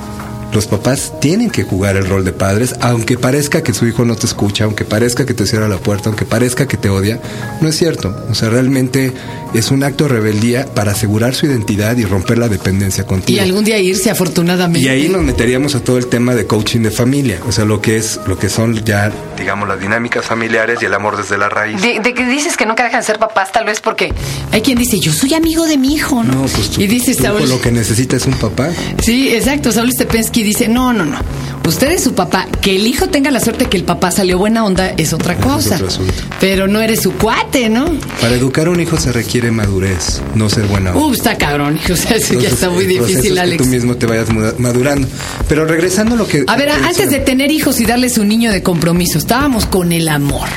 Los 0.54 0.68
papás 0.68 1.14
tienen 1.22 1.50
que 1.50 1.64
jugar 1.64 1.96
el 1.96 2.08
rol 2.08 2.26
de 2.26 2.34
padres, 2.34 2.76
aunque 2.82 3.18
parezca 3.18 3.64
que 3.64 3.74
su 3.74 3.88
hijo 3.88 4.04
no 4.04 4.16
te 4.16 4.26
escucha, 4.26 4.66
aunque 4.66 4.84
parezca 4.84 5.26
que 5.26 5.34
te 5.34 5.48
cierra 5.48 5.70
la 5.70 5.78
puerta, 5.78 6.10
aunque 6.10 6.26
parezca 6.26 6.68
que 6.68 6.76
te 6.76 6.90
odia. 6.90 7.22
No 7.62 7.70
es 7.70 7.78
cierto. 7.78 8.14
O 8.30 8.36
sea, 8.36 8.50
realmente 8.50 9.14
es 9.54 9.72
un 9.72 9.84
acto 9.84 10.06
de 10.06 10.12
rebeldía 10.12 10.66
para 10.66 10.92
asegurar 10.94 11.36
su 11.36 11.46
identidad 11.46 11.98
y 11.98 12.06
romper 12.06 12.38
la 12.38 12.48
dependencia 12.48 13.04
Y 13.04 13.08
contigo. 13.08 13.42
algún 13.42 13.64
día 13.64 13.78
irse 13.80 14.10
afortunadamente. 14.10 14.86
Y 14.88 14.90
ahí 14.90 15.10
nos 15.10 15.22
meteríamos 15.24 15.76
a 15.76 15.82
todo 15.84 15.98
el 15.98 16.08
tema 16.08 16.36
de 16.36 16.46
coaching 16.48 16.82
de 16.82 16.92
familia, 16.92 17.40
o 17.48 17.52
sea, 17.52 17.66
lo 17.66 17.82
que 17.82 17.98
es, 17.98 18.20
lo 18.28 18.38
que 18.38 18.50
son 18.50 18.84
ya, 18.86 19.12
digamos, 19.38 19.68
las 19.68 19.80
dinámicas 19.80 20.26
familiares 20.26 20.80
y 20.82 20.86
el 20.86 20.94
amor 20.94 21.18
desde 21.18 21.38
la 21.38 21.50
raíz. 21.50 21.82
De, 21.82 22.00
de 22.00 22.14
que 22.14 22.26
dices 22.26 22.56
que 22.58 22.66
nunca 22.66 22.84
dejan 22.84 23.02
de 23.02 23.06
ser 23.06 23.20
papás, 23.20 23.52
tal 23.52 23.66
vez 23.66 23.82
porque 23.82 24.14
hay 24.52 24.62
quien 24.62 24.78
dice, 24.78 25.00
yo 25.00 25.12
soy 25.12 25.34
amigo 25.34 25.66
de 25.66 25.78
mi 25.78 25.94
hijo, 25.96 26.24
¿no? 26.24 26.34
No, 26.34 26.42
pues 26.44 26.70
tú, 26.72 26.82
y 26.82 26.88
dice 26.88 27.14
tu 27.16 27.24
hijo 27.24 27.38
Saúl, 27.40 27.50
lo 27.50 27.62
que 27.62 27.72
necesita 27.72 28.16
es 28.16 28.26
un 28.26 28.34
papá. 28.34 28.70
Sí, 29.04 29.30
exacto. 29.34 29.72
Saúl 29.72 29.92
Stepensky 29.92 30.44
dice, 30.44 30.68
no, 30.68 30.94
no, 30.94 31.06
no. 31.06 31.20
Usted 31.68 31.92
es 31.92 32.04
su 32.04 32.14
papá. 32.14 32.48
Que 32.62 32.76
el 32.76 32.88
hijo 32.88 33.08
tenga 33.10 33.32
la 33.32 33.40
suerte 33.40 33.66
que 33.66 33.78
el 33.78 33.84
papá 33.84 34.12
salió 34.12 34.38
buena 34.38 34.66
onda 34.66 34.90
es 34.98 35.14
otra 35.14 35.34
es 35.34 35.40
cosa. 35.40 35.76
otro 35.76 35.88
asunto. 35.88 36.14
Pero 36.40 36.68
no 36.68 36.80
eres 36.82 37.02
su 37.02 37.12
cuate, 37.14 37.70
¿no? 37.70 37.86
Para 38.20 38.36
educar 38.36 38.68
a 38.68 38.72
un 38.72 38.80
hijo 38.80 38.98
se 38.98 39.12
requiere 39.12 39.41
madurez, 39.50 40.22
no 40.36 40.50
ser 40.50 40.66
buena 40.66 40.92
onda. 40.92 41.04
Uh, 41.04 41.14
está 41.14 41.38
cabrón, 41.38 41.78
hijo. 41.78 41.94
O 41.94 41.96
sea, 41.96 42.18
eso 42.18 42.36
ya 42.36 42.50
está 42.50 42.70
muy 42.70 42.86
difícil, 42.86 43.18
es 43.18 43.34
que 43.34 43.40
Alex. 43.40 43.64
tú 43.64 43.70
mismo 43.70 43.96
te 43.96 44.06
vayas 44.06 44.28
madurando. 44.60 45.08
Pero 45.48 45.66
regresando 45.66 46.16
a 46.16 46.18
lo 46.18 46.28
que... 46.28 46.44
A 46.48 46.56
ver, 46.58 46.70
antes 46.70 47.10
de 47.10 47.20
tener 47.20 47.50
hijos 47.50 47.80
y 47.80 47.86
darles 47.86 48.18
un 48.18 48.28
niño 48.28 48.52
de 48.52 48.62
compromiso, 48.62 49.18
estábamos 49.18 49.66
con 49.66 49.92
el 49.92 50.08
amor. 50.10 50.48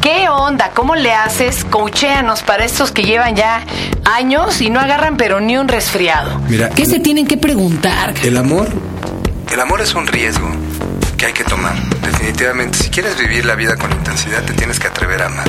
¿Qué 0.00 0.28
onda? 0.28 0.72
¿Cómo 0.74 0.96
le 0.96 1.12
haces? 1.12 1.64
Coachéanos 1.64 2.42
para 2.42 2.64
estos 2.64 2.90
que 2.90 3.04
llevan 3.04 3.36
ya 3.36 3.64
años 4.04 4.60
y 4.60 4.68
no 4.68 4.80
agarran 4.80 5.16
pero 5.16 5.40
ni 5.40 5.56
un 5.56 5.68
resfriado. 5.68 6.40
Mira, 6.48 6.70
¿Qué 6.70 6.86
se 6.86 6.98
tienen 6.98 7.26
que 7.26 7.36
preguntar? 7.36 8.14
El 8.22 8.36
amor... 8.36 8.68
El 9.52 9.60
amor 9.60 9.82
es 9.82 9.94
un 9.94 10.06
riesgo 10.06 10.50
que 11.18 11.26
hay 11.26 11.32
que 11.34 11.44
tomar. 11.44 11.74
Definitivamente, 12.00 12.78
si 12.78 12.88
quieres 12.88 13.18
vivir 13.18 13.44
la 13.44 13.54
vida 13.54 13.76
con 13.76 13.92
intensidad, 13.92 14.42
te 14.44 14.54
tienes 14.54 14.80
que 14.80 14.86
atrever 14.88 15.20
a 15.22 15.26
amar. 15.26 15.44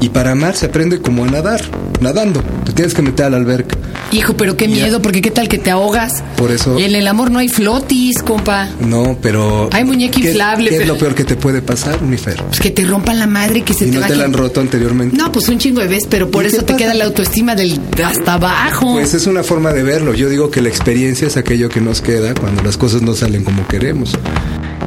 Y 0.00 0.08
para 0.10 0.32
amar 0.32 0.56
se 0.56 0.66
aprende 0.66 1.00
como 1.00 1.24
a 1.24 1.28
nadar, 1.28 1.60
nadando. 2.00 2.42
Te 2.64 2.72
tienes 2.72 2.94
que 2.94 3.02
meter 3.02 3.26
a 3.26 3.30
la 3.30 3.36
alberca. 3.38 3.76
Hijo, 4.12 4.36
pero 4.36 4.56
qué 4.56 4.68
miedo, 4.68 5.00
porque 5.00 5.22
qué 5.22 5.30
tal 5.30 5.48
que 5.48 5.58
te 5.58 5.70
ahogas. 5.70 6.22
Por 6.36 6.50
eso- 6.50 6.78
Y 6.78 6.84
en 6.84 6.94
el 6.94 7.06
amor 7.08 7.30
no 7.30 7.38
hay 7.38 7.48
flotis, 7.48 8.22
compa. 8.22 8.68
No, 8.80 9.16
pero... 9.22 9.70
Hay 9.72 9.84
muñeca 9.84 10.20
¿qué- 10.20 10.28
inflable, 10.28 10.70
¿Qué 10.70 10.76
es 10.82 10.86
lo 10.88 10.98
peor 10.98 11.14
que 11.14 11.24
te 11.24 11.36
puede 11.36 11.62
pasar, 11.62 12.02
mi 12.02 12.16
Fer? 12.18 12.36
Pues 12.44 12.60
que 12.60 12.70
te 12.70 12.84
rompan 12.84 13.18
la 13.18 13.26
madre 13.26 13.60
y 13.60 13.62
que 13.62 13.72
se 13.74 13.86
¿Y 13.86 13.90
te 13.90 13.94
no 13.94 14.00
te 14.02 14.08
baje. 14.08 14.16
la 14.16 14.24
han 14.24 14.32
roto 14.34 14.60
anteriormente? 14.60 15.16
No, 15.16 15.32
pues 15.32 15.48
un 15.48 15.58
chingo 15.58 15.80
de 15.80 15.88
veces, 15.88 16.06
pero 16.10 16.30
por 16.30 16.44
¿Y 16.44 16.48
eso 16.48 16.58
te 16.58 16.64
pasa? 16.74 16.76
queda 16.76 16.94
la 16.94 17.04
autoestima 17.06 17.54
del 17.54 17.80
hasta 18.04 18.34
abajo. 18.34 18.92
Pues 18.94 19.14
es 19.14 19.26
una 19.26 19.42
forma 19.42 19.72
de 19.72 19.82
verlo. 19.84 20.12
Yo 20.14 20.28
digo 20.28 20.50
que 20.50 20.60
la 20.60 20.68
experiencia 20.68 21.26
es 21.26 21.36
aquello 21.36 21.68
que 21.68 21.80
nos 21.80 22.00
queda 22.00 22.34
cuando 22.34 22.62
las 22.62 22.76
cosas 22.76 23.00
no 23.02 23.14
salen 23.14 23.42
como 23.42 23.66
queremos. 23.66 24.12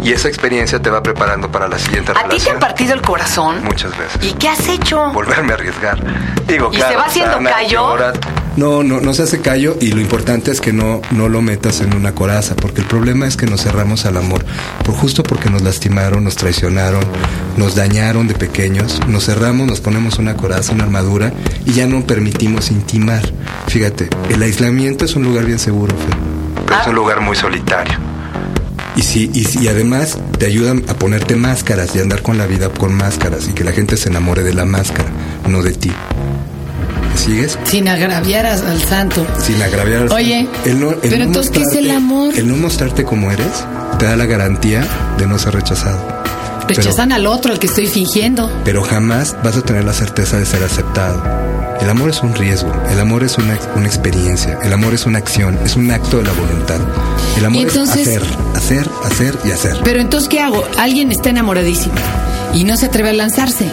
Y 0.03 0.11
esa 0.13 0.27
experiencia 0.27 0.79
te 0.81 0.89
va 0.89 1.01
preparando 1.03 1.51
para 1.51 1.67
la 1.67 1.77
siguiente 1.77 2.11
¿A 2.15 2.27
ti 2.29 2.37
te 2.37 2.49
han 2.49 2.59
partido 2.59 2.93
el 2.93 3.01
corazón? 3.01 3.63
Muchas 3.63 3.97
veces. 3.97 4.23
¿Y 4.23 4.33
qué 4.33 4.47
has 4.49 4.67
hecho? 4.67 5.11
Volverme 5.11 5.51
a 5.51 5.55
arriesgar. 5.55 5.97
Digo, 6.47 6.69
¿Y 6.71 6.77
claro, 6.77 6.91
se 6.91 6.97
va 6.97 7.05
haciendo 7.05 7.33
sana, 7.33 7.49
callo? 7.49 7.69
llora. 7.69 8.13
No, 8.55 8.81
no, 8.81 8.99
no 9.01 9.13
se 9.13 9.21
hace 9.21 9.39
callo 9.39 9.77
y 9.79 9.91
lo 9.91 10.01
importante 10.01 10.49
es 10.49 10.61
que 10.61 10.73
no, 10.73 11.01
no 11.11 11.29
lo 11.29 11.43
metas 11.43 11.79
en 11.81 11.95
una 11.95 12.15
coraza, 12.15 12.55
porque 12.55 12.81
el 12.81 12.87
problema 12.87 13.27
es 13.27 13.37
que 13.37 13.45
nos 13.45 13.61
cerramos 13.61 14.07
al 14.07 14.17
amor, 14.17 14.43
por 14.83 14.95
justo 14.95 15.21
porque 15.21 15.51
nos 15.51 15.61
lastimaron, 15.61 16.23
nos 16.23 16.37
traicionaron, 16.37 17.03
nos 17.55 17.75
dañaron 17.75 18.27
de 18.27 18.33
pequeños, 18.33 18.99
nos 19.07 19.25
cerramos, 19.25 19.67
nos 19.67 19.79
ponemos 19.79 20.17
una 20.17 20.35
coraza, 20.35 20.73
una 20.73 20.85
armadura 20.85 21.31
y 21.67 21.73
ya 21.73 21.85
no 21.85 22.01
permitimos 22.01 22.71
intimar. 22.71 23.21
Fíjate, 23.67 24.09
el 24.29 24.41
aislamiento 24.41 25.05
es 25.05 25.15
un 25.15 25.23
lugar 25.23 25.45
bien 25.45 25.59
seguro, 25.59 25.95
Fer, 25.95 26.17
pero 26.65 26.81
es 26.81 26.87
un 26.87 26.95
lugar 26.95 27.21
muy 27.21 27.35
solitario. 27.35 27.99
Y 28.97 29.03
si, 29.03 29.31
y 29.33 29.67
además 29.67 30.17
te 30.39 30.47
ayudan 30.47 30.83
a 30.89 30.95
ponerte 30.95 31.35
máscaras 31.35 31.95
y 31.95 31.99
andar 31.99 32.21
con 32.23 32.37
la 32.37 32.47
vida 32.47 32.69
con 32.69 32.93
máscaras 32.93 33.47
y 33.47 33.53
que 33.53 33.63
la 33.63 33.71
gente 33.71 33.95
se 33.95 34.09
enamore 34.09 34.43
de 34.43 34.53
la 34.53 34.65
máscara, 34.65 35.07
no 35.47 35.61
de 35.61 35.71
ti. 35.73 35.91
¿Me 37.13 37.17
sigues? 37.17 37.57
Sin 37.65 37.87
agraviar 37.87 38.45
al 38.47 38.81
santo. 38.81 39.25
Sin 39.39 39.61
agraviar 39.61 40.03
al 40.03 40.11
Oye, 40.11 40.47
El 40.65 40.79
no- 40.79 40.91
el 40.91 40.97
pero 41.01 41.17
no 41.19 41.23
entonces, 41.25 41.51
¿qué 41.51 41.61
es 41.61 41.73
el 41.75 41.91
amor? 41.91 42.33
El 42.37 42.47
no 42.47 42.55
mostrarte 42.57 43.03
como 43.03 43.31
eres 43.31 43.65
te 43.99 44.05
da 44.05 44.15
la 44.15 44.25
garantía 44.25 44.83
de 45.17 45.27
no 45.27 45.37
ser 45.39 45.53
rechazado. 45.53 46.16
Rechazan 46.67 47.11
al 47.11 47.27
otro, 47.27 47.51
al 47.53 47.59
que 47.59 47.67
estoy 47.67 47.87
fingiendo. 47.87 48.49
Pero 48.65 48.83
jamás 48.83 49.35
vas 49.43 49.55
a 49.57 49.61
tener 49.61 49.83
la 49.85 49.93
certeza 49.93 50.37
de 50.37 50.45
ser 50.45 50.63
aceptado. 50.63 51.21
El 51.81 51.89
amor 51.89 52.09
es 52.09 52.21
un 52.23 52.33
riesgo, 52.33 52.71
el 52.91 52.99
amor 52.99 53.23
es 53.23 53.37
una, 53.37 53.57
una 53.75 53.85
experiencia, 53.85 54.57
el 54.63 54.73
amor 54.73 54.93
es 54.95 55.05
una 55.05 55.19
acción, 55.19 55.57
es 55.63 55.75
un 55.75 55.91
acto 55.91 56.17
de 56.17 56.23
la 56.23 56.33
voluntad. 56.33 56.79
El 57.37 57.45
amor 57.45 57.61
entonces- 57.67 58.07
es 58.07 58.17
hacer, 58.17 58.23
hacer, 58.55 58.89
hacer 59.05 59.37
y 59.45 59.51
hacer. 59.51 59.77
Pero 59.83 59.99
entonces, 60.01 60.27
¿qué 60.27 60.39
hago? 60.39 60.63
Alguien 60.79 61.11
está 61.11 61.29
enamoradísimo 61.29 61.93
y 62.53 62.63
no 62.63 62.75
se 62.77 62.87
atreve 62.87 63.11
a 63.11 63.13
lanzarse. 63.13 63.65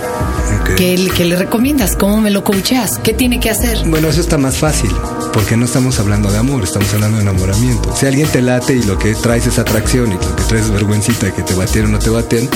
Ok. 0.61 0.75
¿Qué, 0.77 1.11
qué 1.17 1.25
le 1.25 1.37
recomiendas? 1.37 1.97
¿Cómo 1.97 2.21
me 2.21 2.31
lo 2.31 2.45
coacheas? 2.45 2.99
¿Qué 2.99 3.15
tiene 3.15 3.41
que 3.41 3.49
hacer? 3.51 3.79
Bueno, 3.87 4.09
eso 4.09 4.21
está 4.21 4.37
más 4.37 4.59
fácil, 4.59 4.91
porque 5.33 5.57
no 5.57 5.65
estamos 5.65 5.99
hablando 5.99 6.31
de 6.31 6.39
amor, 6.39 6.63
estamos 6.63 6.93
hablando 6.93 7.17
de 7.17 7.23
enamoramiento. 7.23 7.95
Si 7.97 8.05
alguien 8.07 8.29
te 8.29 8.43
late 8.43 8.75
y 8.75 8.83
lo 8.83 8.99
que 8.99 9.15
traes 9.15 9.47
es 9.47 9.59
atracción 9.59 10.11
y 10.11 10.15
lo 10.15 10.37
que 10.37 10.43
traes 10.45 10.67
es 10.67 10.71
vergüencita 10.71 11.27
de 11.27 11.33
que 11.33 11.43
te 11.43 11.55
batieron 11.55 11.91
o 11.91 11.93
no 11.95 11.99
te 11.99 12.11
baten, 12.11 12.49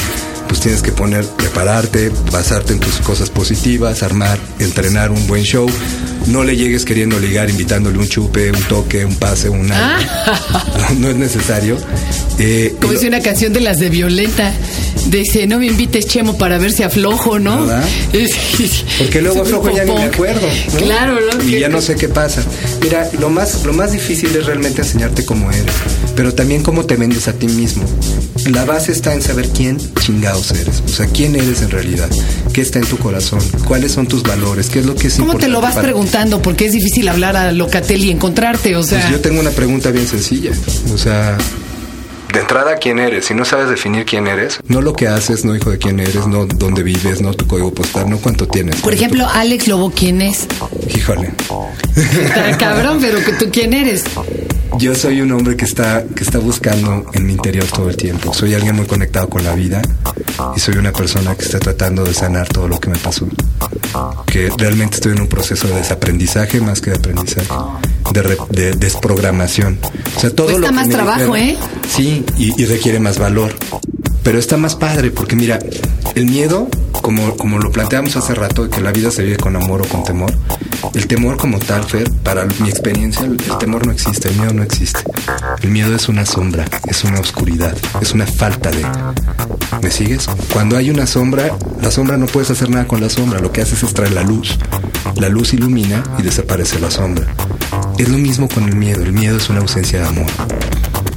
pues 0.48 0.60
tienes 0.60 0.82
que 0.82 0.90
poner, 0.92 1.24
prepararte, 1.24 2.10
basarte 2.32 2.72
en 2.72 2.80
tus 2.80 2.96
cosas 2.98 3.30
positivas, 3.30 4.02
armar, 4.02 4.38
entrenar 4.58 5.10
un 5.12 5.26
buen 5.26 5.42
show. 5.44 5.68
No 6.26 6.42
le 6.44 6.56
llegues 6.56 6.84
queriendo 6.84 7.18
ligar, 7.20 7.48
invitándole 7.48 7.98
un 7.98 8.08
chupe, 8.08 8.50
un 8.50 8.62
toque, 8.64 9.04
un 9.04 9.14
pase, 9.16 9.48
un 9.48 9.70
algo. 9.70 10.04
No, 10.90 10.94
no 11.00 11.08
es 11.10 11.16
necesario. 11.16 11.76
Eh, 12.38 12.74
Como 12.80 12.92
lo- 12.92 12.98
dice 12.98 13.08
una 13.08 13.20
canción 13.20 13.52
de 13.52 13.60
las 13.60 13.78
de 13.78 13.88
Violeta. 13.90 14.52
Dice, 15.06 15.46
no 15.46 15.58
me 15.58 15.66
invites, 15.66 16.06
Chemo, 16.06 16.36
para 16.36 16.58
ver 16.58 16.72
si 16.72 16.82
aflojo, 16.82 17.38
¿no? 17.38 17.66
Porque 18.98 19.20
luego 19.22 19.42
aflojo 19.42 19.70
ya 19.74 19.84
ni 19.84 19.92
me 19.92 20.02
acuerdo. 20.04 20.46
¿no? 20.72 20.78
Claro, 20.78 21.14
¿no? 21.14 21.44
Y 21.44 21.52
Que- 21.52 21.60
ya 21.60 21.68
no 21.68 21.80
sé 21.80 21.94
qué 21.96 22.08
pasa. 22.08 22.42
Mira, 22.82 23.08
lo 23.18 23.30
más, 23.30 23.64
lo 23.64 23.72
más 23.72 23.92
difícil 23.92 24.34
es 24.36 24.46
realmente 24.46 24.82
enseñarte 24.82 25.24
cómo 25.24 25.50
eres, 25.50 25.72
pero 26.16 26.34
también 26.34 26.62
cómo 26.62 26.84
te 26.84 26.96
vendes 26.96 27.28
a 27.28 27.32
ti 27.32 27.46
mismo. 27.46 27.84
La 28.46 28.64
base 28.64 28.92
está 28.92 29.12
en 29.14 29.20
saber 29.22 29.48
quién 29.48 29.78
chingados 30.00 30.50
eres, 30.52 30.82
o 30.84 30.88
sea, 30.88 31.06
quién 31.06 31.34
eres 31.36 31.60
en 31.62 31.70
realidad, 31.70 32.08
qué 32.52 32.60
está 32.62 32.78
en 32.78 32.86
tu 32.86 32.96
corazón, 32.96 33.40
cuáles 33.66 33.92
son 33.92 34.06
tus 34.06 34.22
valores, 34.22 34.68
qué 34.70 34.78
es 34.78 34.86
lo 34.86 34.94
que 34.94 35.08
es 35.08 35.14
¿Cómo 35.14 35.32
te 35.36 35.46
importante 35.46 35.48
lo 35.52 35.60
vas 35.60 35.74
para 35.74 35.82
ti. 35.82 35.92
preguntando? 35.92 36.40
Porque 36.40 36.66
es 36.66 36.72
difícil 36.72 37.08
hablar 37.08 37.36
a 37.36 37.52
Locatel 37.52 38.04
y 38.04 38.10
encontrarte, 38.10 38.76
o 38.76 38.82
sea... 38.82 39.00
Pues 39.00 39.12
yo 39.12 39.20
tengo 39.20 39.40
una 39.40 39.50
pregunta 39.50 39.90
bien 39.90 40.06
sencilla, 40.06 40.52
o 40.94 40.96
sea, 40.98 41.36
de 42.32 42.40
entrada, 42.40 42.76
¿quién 42.76 42.98
eres? 42.98 43.26
Si 43.26 43.34
no 43.34 43.44
sabes 43.44 43.68
definir 43.68 44.04
quién 44.04 44.26
eres, 44.26 44.58
no 44.68 44.80
lo 44.82 44.92
que 44.92 45.08
haces, 45.08 45.44
no 45.44 45.56
hijo 45.56 45.70
de 45.70 45.78
quién 45.78 45.98
eres, 45.98 46.26
no 46.26 46.46
dónde 46.46 46.82
vives, 46.82 47.20
no 47.20 47.34
tu 47.34 47.46
código 47.46 47.72
postal, 47.72 48.08
no 48.08 48.18
cuánto 48.18 48.46
tienes. 48.46 48.76
Por 48.76 48.94
ejemplo, 48.94 49.26
Alex 49.28 49.66
Lobo, 49.68 49.90
¿quién 49.90 50.22
es? 50.22 50.46
Híjole. 50.94 51.32
Está 51.96 52.56
cabrón, 52.58 52.98
pero 53.00 53.22
que 53.24 53.32
tú 53.32 53.46
quién 53.50 53.72
eres. 53.74 54.04
Yo 54.76 54.94
soy 54.94 55.20
un 55.20 55.32
hombre 55.32 55.56
que 55.56 55.64
está, 55.64 56.04
que 56.14 56.22
está 56.22 56.38
buscando 56.38 57.06
en 57.12 57.26
mi 57.26 57.32
interior 57.32 57.64
todo 57.66 57.88
el 57.90 57.96
tiempo. 57.96 58.32
Soy 58.34 58.54
alguien 58.54 58.76
muy 58.76 58.86
conectado 58.86 59.28
con 59.28 59.42
la 59.44 59.54
vida 59.54 59.82
y 60.54 60.60
soy 60.60 60.76
una 60.76 60.92
persona 60.92 61.34
que 61.34 61.44
está 61.44 61.58
tratando 61.58 62.04
de 62.04 62.14
sanar 62.14 62.48
todo 62.48 62.68
lo 62.68 62.78
que 62.78 62.90
me 62.90 62.98
pasó. 62.98 63.26
Que 64.26 64.50
realmente 64.56 64.96
estoy 64.96 65.12
en 65.12 65.20
un 65.22 65.28
proceso 65.28 65.66
de 65.68 65.74
desaprendizaje 65.76 66.60
más 66.60 66.80
que 66.80 66.90
de 66.90 66.96
aprendizaje, 66.96 67.48
de, 68.12 68.22
re- 68.22 68.36
de 68.50 68.72
desprogramación. 68.72 69.78
O 70.16 70.20
sea, 70.20 70.30
todo 70.30 70.46
Cuesta 70.46 70.60
lo 70.60 70.66
que 70.68 70.72
más 70.74 70.86
me 70.88 70.94
trabajo, 70.94 71.34
¿eh? 71.36 71.56
Sí, 71.88 72.24
y, 72.36 72.60
y 72.60 72.66
requiere 72.66 73.00
más 73.00 73.18
valor. 73.18 73.54
Pero 74.22 74.38
está 74.38 74.56
más 74.58 74.76
padre 74.76 75.10
porque 75.10 75.34
mira, 75.34 75.58
el 76.14 76.26
miedo, 76.26 76.68
como, 76.92 77.36
como 77.36 77.58
lo 77.58 77.72
planteamos 77.72 78.14
hace 78.16 78.34
rato, 78.34 78.68
que 78.68 78.80
la 78.80 78.92
vida 78.92 79.10
se 79.10 79.22
vive 79.24 79.38
con 79.38 79.56
amor 79.56 79.82
o 79.82 79.84
con 79.86 80.04
temor, 80.04 80.32
el 80.94 81.06
temor 81.06 81.36
como 81.36 81.58
tal, 81.58 81.84
Fer, 81.84 82.10
para 82.22 82.46
mi 82.60 82.68
experiencia, 82.68 83.24
el, 83.24 83.36
temor 83.58 83.86
no 83.86 83.92
existe, 83.92 84.28
el 84.28 84.36
miedo 84.36 84.54
no 84.54 84.62
existe. 84.62 85.00
El 85.62 85.70
miedo 85.70 85.94
es 85.94 86.08
una 86.08 86.24
sombra, 86.24 86.64
es 86.86 87.04
una 87.04 87.20
oscuridad, 87.20 87.76
es 88.00 88.12
una 88.12 88.26
falta 88.26 88.70
de... 88.70 88.84
¿Me 89.82 89.90
sigues? 89.90 90.28
Cuando 90.52 90.76
hay 90.76 90.90
una 90.90 91.06
sombra, 91.06 91.56
la 91.80 91.90
sombra 91.90 92.16
no 92.16 92.26
puedes 92.26 92.50
hacer 92.50 92.70
nada 92.70 92.86
con 92.86 93.00
la 93.00 93.10
sombra, 93.10 93.40
lo 93.40 93.52
que 93.52 93.62
haces 93.62 93.82
es 93.82 93.94
traer 93.94 94.12
la 94.12 94.22
luz. 94.22 94.58
La 95.16 95.28
luz 95.28 95.52
ilumina 95.54 96.02
y 96.18 96.22
desaparece 96.22 96.78
la 96.80 96.90
sombra. 96.90 97.26
Es 97.98 98.08
lo 98.08 98.18
mismo 98.18 98.48
con 98.48 98.68
el 98.68 98.76
miedo, 98.76 99.02
el 99.02 99.12
miedo 99.12 99.36
es 99.36 99.48
una 99.50 99.60
ausencia 99.60 100.00
de 100.00 100.06
amor. 100.06 100.30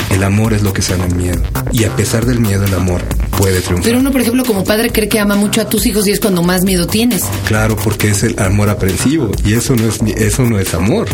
El 0.09 0.23
amor 0.23 0.53
es 0.53 0.61
lo 0.61 0.73
que 0.73 0.81
sana 0.81 1.05
el 1.05 1.15
miedo. 1.15 1.41
Y 1.71 1.85
a 1.85 1.95
pesar 1.95 2.25
del 2.25 2.39
miedo, 2.39 2.65
el 2.65 2.73
amor 2.73 3.01
puede 3.41 3.59
triunfar. 3.61 3.83
Pero 3.85 3.99
uno, 3.99 4.11
por 4.11 4.21
ejemplo, 4.21 4.43
como 4.45 4.63
padre 4.63 4.91
cree 4.91 5.09
que 5.09 5.19
ama 5.19 5.35
mucho 5.35 5.61
a 5.61 5.65
tus 5.69 5.85
hijos 5.87 6.07
y 6.07 6.11
es 6.11 6.19
cuando 6.19 6.43
más 6.43 6.61
miedo 6.63 6.85
tienes. 6.85 7.23
Claro, 7.47 7.75
porque 7.75 8.09
es 8.09 8.21
el 8.23 8.37
amor 8.39 8.69
aprensivo. 8.69 9.31
Y 9.43 9.53
eso 9.53 9.75
no 9.75 9.87
es, 9.89 9.99
eso 10.15 10.43
no 10.43 10.59
es 10.59 10.73
amor. 10.75 11.07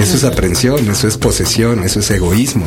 Eso 0.00 0.16
es 0.16 0.24
aprensión, 0.24 0.88
eso 0.90 1.08
es 1.08 1.16
posesión, 1.18 1.82
eso 1.82 1.98
es 2.00 2.10
egoísmo. 2.10 2.64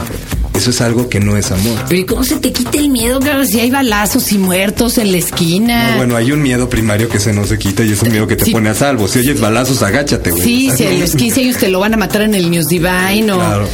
Eso 0.55 0.71
es 0.71 0.81
algo 0.81 1.07
que 1.07 1.19
no 1.19 1.37
es 1.37 1.51
amor. 1.51 1.77
Pero 1.87 2.01
¿y 2.01 2.05
cómo 2.05 2.23
se 2.23 2.37
te 2.37 2.51
quita 2.51 2.79
el 2.79 2.89
miedo, 2.89 3.19
claro, 3.19 3.45
si 3.45 3.59
hay 3.59 3.69
balazos 3.69 4.31
y 4.31 4.39
muertos 4.39 4.97
en 4.97 5.11
la 5.11 5.19
esquina? 5.19 5.91
No, 5.91 5.97
bueno, 5.97 6.15
hay 6.15 6.31
un 6.31 6.41
miedo 6.41 6.67
primario 6.67 7.07
que 7.09 7.19
se 7.19 7.31
no 7.31 7.45
se 7.45 7.59
quita 7.59 7.83
y 7.83 7.91
es 7.91 8.01
un 8.01 8.09
miedo 8.11 8.25
que 8.27 8.35
te 8.35 8.45
Sí. 8.45 8.51
pone 8.51 8.69
a 8.69 8.73
salvo. 8.73 9.07
Si 9.07 9.19
oyes 9.19 9.39
balazos, 9.39 9.83
agáchate, 9.83 10.31
güey. 10.31 10.43
Sí, 10.43 10.63
¿Estás 10.69 10.77
si 10.79 10.85
a 10.87 10.91
los 10.99 11.15
15 11.15 11.41
años 11.41 11.57
te 11.57 11.69
lo 11.69 11.79
van 11.79 11.93
a 11.93 11.97
matar 11.97 12.23
en 12.23 12.33
el 12.33 12.49
News 12.49 12.67
Divine 12.67 13.31
o... 13.31 13.35
Claro. 13.37 13.67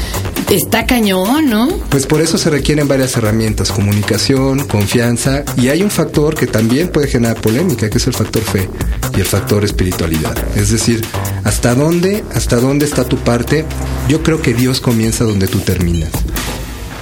Está 0.54 0.86
cañón, 0.86 1.50
¿no? 1.50 1.68
Pues 1.90 2.06
por 2.06 2.22
eso 2.22 2.38
se 2.38 2.52
requieren 2.52 2.88
varias 2.88 3.18
herramientas, 3.18 3.72
comunicación, 3.72 4.68
confianza 4.68 5.44
y 5.58 5.70
hay 5.70 5.82
un 5.82 5.90
factor 5.90 6.36
que 6.36 6.46
también 6.46 6.90
puede 6.90 7.08
generar 7.08 7.38
polémica, 7.38 7.90
que 7.90 7.98
es 7.98 8.06
el 8.06 8.14
factor 8.14 8.44
fe 8.44 8.70
y 9.18 9.22
el 9.22 9.26
factor 9.26 9.64
espiritualidad. 9.64 10.38
Es 10.56 10.70
decir, 10.70 11.04
hasta 11.44 11.74
dónde, 11.74 12.24
hasta 12.36 12.58
dónde 12.58 12.86
está 12.86 13.04
tu 13.04 13.18
parte. 13.18 13.66
Yo 14.08 14.22
creo 14.22 14.44
que 14.44 14.54
Dios 14.54 14.80
comienza 14.80 15.24
donde 15.24 15.48
tú 15.48 15.58
terminas. 15.58 16.12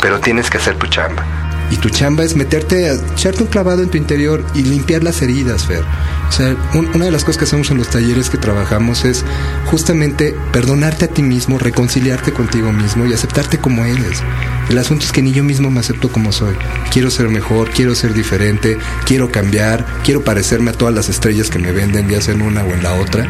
Pero 0.01 0.21
tienes 0.21 0.49
que 0.49 0.57
hacer 0.57 0.79
tu 0.79 0.87
chamba. 0.87 1.40
Y 1.71 1.77
tu 1.77 1.89
chamba 1.89 2.23
es 2.25 2.35
meterte, 2.35 2.89
a 2.89 2.93
echarte 3.13 3.43
un 3.43 3.47
clavado 3.49 3.81
en 3.81 3.89
tu 3.89 3.97
interior 3.97 4.43
y 4.53 4.63
limpiar 4.63 5.03
las 5.03 5.21
heridas, 5.21 5.65
Fer. 5.65 5.83
O 6.27 6.31
sea, 6.33 6.55
un- 6.73 6.89
una 6.93 7.05
de 7.05 7.11
las 7.11 7.23
cosas 7.23 7.37
que 7.37 7.45
hacemos 7.45 7.71
en 7.71 7.77
los 7.77 7.89
talleres 7.89 8.29
que 8.29 8.37
trabajamos 8.37 9.05
es 9.05 9.23
justamente 9.67 10.35
perdonarte 10.51 11.05
a 11.05 11.07
ti 11.07 11.23
mismo, 11.23 11.57
reconciliarte 11.57 12.33
contigo 12.33 12.71
mismo 12.73 13.05
y 13.05 13.13
aceptarte 13.13 13.57
como 13.57 13.85
eres. 13.85 14.21
El 14.69 14.77
asunto 14.77 15.05
es 15.05 15.11
que 15.13 15.21
ni 15.21 15.31
yo 15.31 15.43
mismo 15.43 15.71
me 15.71 15.79
acepto 15.79 16.11
como 16.11 16.31
soy. 16.33 16.55
Quiero 16.91 17.09
ser 17.09 17.29
mejor, 17.29 17.69
quiero 17.71 17.95
ser 17.95 18.13
diferente, 18.13 18.77
quiero 19.05 19.31
cambiar, 19.31 19.85
quiero 20.03 20.23
parecerme 20.23 20.71
a 20.71 20.73
todas 20.73 20.93
las 20.93 21.07
estrellas 21.09 21.49
que 21.49 21.59
me 21.59 21.71
venden, 21.71 22.09
ya 22.09 22.21
sea 22.21 22.33
en 22.33 22.41
una 22.41 22.63
o 22.63 22.73
en 22.73 22.83
la 22.83 22.93
otra. 22.95 23.27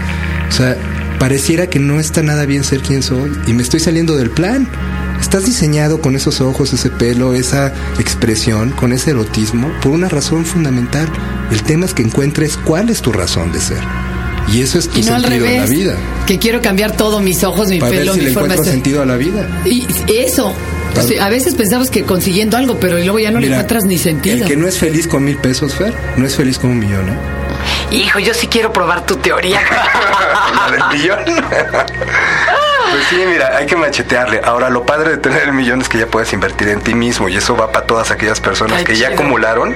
O 0.49 0.51
sea, 0.51 0.75
pareciera 1.19 1.67
que 1.67 1.77
no 1.79 1.99
está 1.99 2.23
nada 2.23 2.45
bien 2.47 2.63
ser 2.63 2.81
quien 2.81 3.03
soy 3.03 3.31
y 3.45 3.53
me 3.53 3.61
estoy 3.61 3.79
saliendo 3.79 4.15
del 4.17 4.31
plan. 4.31 4.67
Estás 5.19 5.45
diseñado 5.45 6.01
con 6.01 6.15
esos 6.15 6.41
ojos, 6.41 6.73
ese 6.73 6.89
pelo, 6.89 7.33
esa 7.35 7.71
expresión, 7.99 8.71
con 8.71 8.91
ese 8.93 9.11
erotismo, 9.11 9.71
por 9.81 9.91
una 9.91 10.09
razón 10.09 10.45
fundamental. 10.45 11.07
El 11.51 11.63
tema 11.63 11.85
es 11.85 11.93
que 11.93 12.01
encuentres 12.03 12.57
cuál 12.57 12.89
es 12.89 13.01
tu 13.01 13.11
razón 13.11 13.51
de 13.51 13.59
ser. 13.61 13.79
Y 14.51 14.61
eso 14.61 14.79
es 14.79 14.89
tu 14.89 14.99
Y 14.99 15.03
no 15.03 15.15
al 15.15 15.21
sentido 15.21 15.45
en 15.45 15.57
la 15.57 15.65
vida. 15.67 15.95
Que 16.25 16.39
quiero 16.39 16.61
cambiar 16.61 16.91
todo, 16.97 17.19
mis 17.21 17.43
ojos, 17.43 17.69
mi 17.69 17.79
Para 17.79 17.91
ver 17.91 17.99
pelo, 17.99 18.13
si 18.13 18.19
mi 18.19 18.25
le 18.25 18.31
forma 18.33 18.49
de 18.49 18.53
encuentro 18.55 18.65
ser. 18.65 18.73
sentido 18.73 19.01
a 19.01 19.05
la 19.05 19.15
vida. 19.17 19.47
Y 19.65 19.87
eso. 20.07 20.53
A 21.21 21.29
veces 21.29 21.55
pensamos 21.55 21.89
que 21.89 22.03
consiguiendo 22.03 22.57
algo, 22.57 22.77
pero 22.77 22.97
luego 22.97 23.17
ya 23.19 23.31
no 23.31 23.39
le 23.39 23.45
Mira, 23.47 23.57
encuentras 23.57 23.85
ni 23.85 23.97
sentido. 23.97 24.37
El 24.37 24.45
que 24.45 24.57
no 24.57 24.67
es 24.67 24.77
feliz 24.77 25.07
con 25.07 25.23
mil 25.23 25.37
pesos, 25.37 25.73
Fer, 25.73 25.93
no 26.17 26.25
es 26.25 26.35
feliz 26.35 26.57
con 26.59 26.71
un 26.71 26.79
millón, 26.79 27.07
¿eh? 27.07 27.13
Hijo, 27.91 28.19
yo 28.19 28.33
sí 28.33 28.47
quiero 28.47 28.73
probar 28.73 29.05
tu 29.05 29.15
teoría. 29.15 29.61
¿La 30.69 30.71
del 30.89 30.99
millón? 30.99 31.19
Pues 32.91 33.03
sí, 33.09 33.15
mira, 33.27 33.55
hay 33.57 33.65
que 33.65 33.75
machetearle. 33.75 34.41
Ahora, 34.43 34.69
lo 34.69 34.85
padre 34.85 35.11
de 35.11 35.17
tener 35.17 35.43
el 35.43 35.53
millón 35.53 35.81
es 35.81 35.89
que 35.89 35.97
ya 35.97 36.07
puedes 36.07 36.31
invertir 36.33 36.67
en 36.69 36.81
ti 36.81 36.93
mismo 36.93 37.29
y 37.29 37.37
eso 37.37 37.55
va 37.55 37.71
para 37.71 37.85
todas 37.85 38.11
aquellas 38.11 38.39
personas 38.41 38.79
Ay, 38.79 38.83
que 38.83 38.95
ya 38.95 39.09
acumularon, 39.09 39.75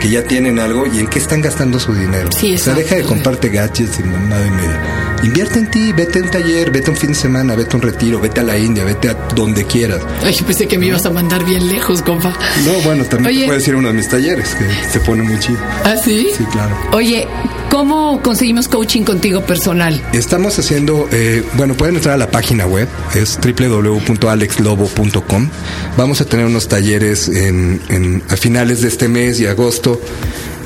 que 0.00 0.08
ya 0.08 0.22
tienen 0.22 0.58
algo 0.58 0.86
y 0.86 1.00
en 1.00 1.08
qué 1.08 1.18
están 1.18 1.40
gastando 1.40 1.80
su 1.80 1.94
dinero. 1.94 2.30
Sí, 2.32 2.54
o 2.54 2.58
sea, 2.58 2.74
deja 2.74 2.94
de 2.96 3.02
comprarte 3.02 3.48
gadgets 3.48 3.98
y 3.98 4.02
mamada 4.04 4.46
y 4.46 4.50
media. 4.50 4.80
Invierte 5.24 5.58
en 5.58 5.70
ti, 5.70 5.92
vete 5.92 6.18
a 6.18 6.22
un 6.22 6.30
taller, 6.30 6.70
vete 6.70 6.88
a 6.88 6.92
un 6.92 6.96
fin 6.98 7.10
de 7.10 7.14
semana, 7.14 7.54
vete 7.56 7.72
a 7.72 7.76
un 7.76 7.82
retiro, 7.82 8.20
vete 8.20 8.40
a 8.40 8.42
la 8.42 8.58
India, 8.58 8.84
vete 8.84 9.08
a 9.08 9.14
donde 9.34 9.64
quieras. 9.64 10.02
Ay, 10.22 10.34
yo 10.34 10.44
pensé 10.44 10.68
que 10.68 10.76
me 10.78 10.86
ibas 10.86 11.06
a 11.06 11.10
mandar 11.10 11.44
bien 11.44 11.66
lejos, 11.66 12.02
compa. 12.02 12.32
No, 12.64 12.72
bueno, 12.84 13.04
también 13.04 13.28
Oye. 13.28 13.40
te 13.40 13.46
puedes 13.46 13.66
ir 13.68 13.74
a 13.74 13.78
uno 13.78 13.88
de 13.88 13.94
mis 13.94 14.08
talleres, 14.08 14.54
que 14.54 14.88
se 14.90 15.00
pone 15.00 15.22
muy 15.22 15.38
chido. 15.38 15.58
¿Ah, 15.84 15.96
sí? 15.96 16.30
Sí, 16.36 16.44
claro. 16.52 16.76
Oye, 16.92 17.26
¿cómo 17.74 18.22
conseguimos 18.22 18.68
coaching 18.68 19.02
contigo 19.02 19.40
personal? 19.40 20.00
Estamos 20.12 20.56
haciendo, 20.60 21.08
eh, 21.10 21.42
bueno, 21.56 21.74
pueden 21.74 21.96
entrar 21.96 22.14
a 22.14 22.18
la 22.18 22.30
página 22.30 22.68
web, 22.68 22.86
es 23.16 23.36
www.alexlobo.com. 23.36 25.48
Vamos 25.96 26.20
a 26.20 26.24
tener 26.24 26.46
unos 26.46 26.68
talleres 26.68 27.28
en, 27.28 28.22
a 28.30 28.36
finales 28.36 28.80
de 28.80 28.86
este 28.86 29.08
mes 29.08 29.40
y 29.40 29.46
agosto 29.46 30.00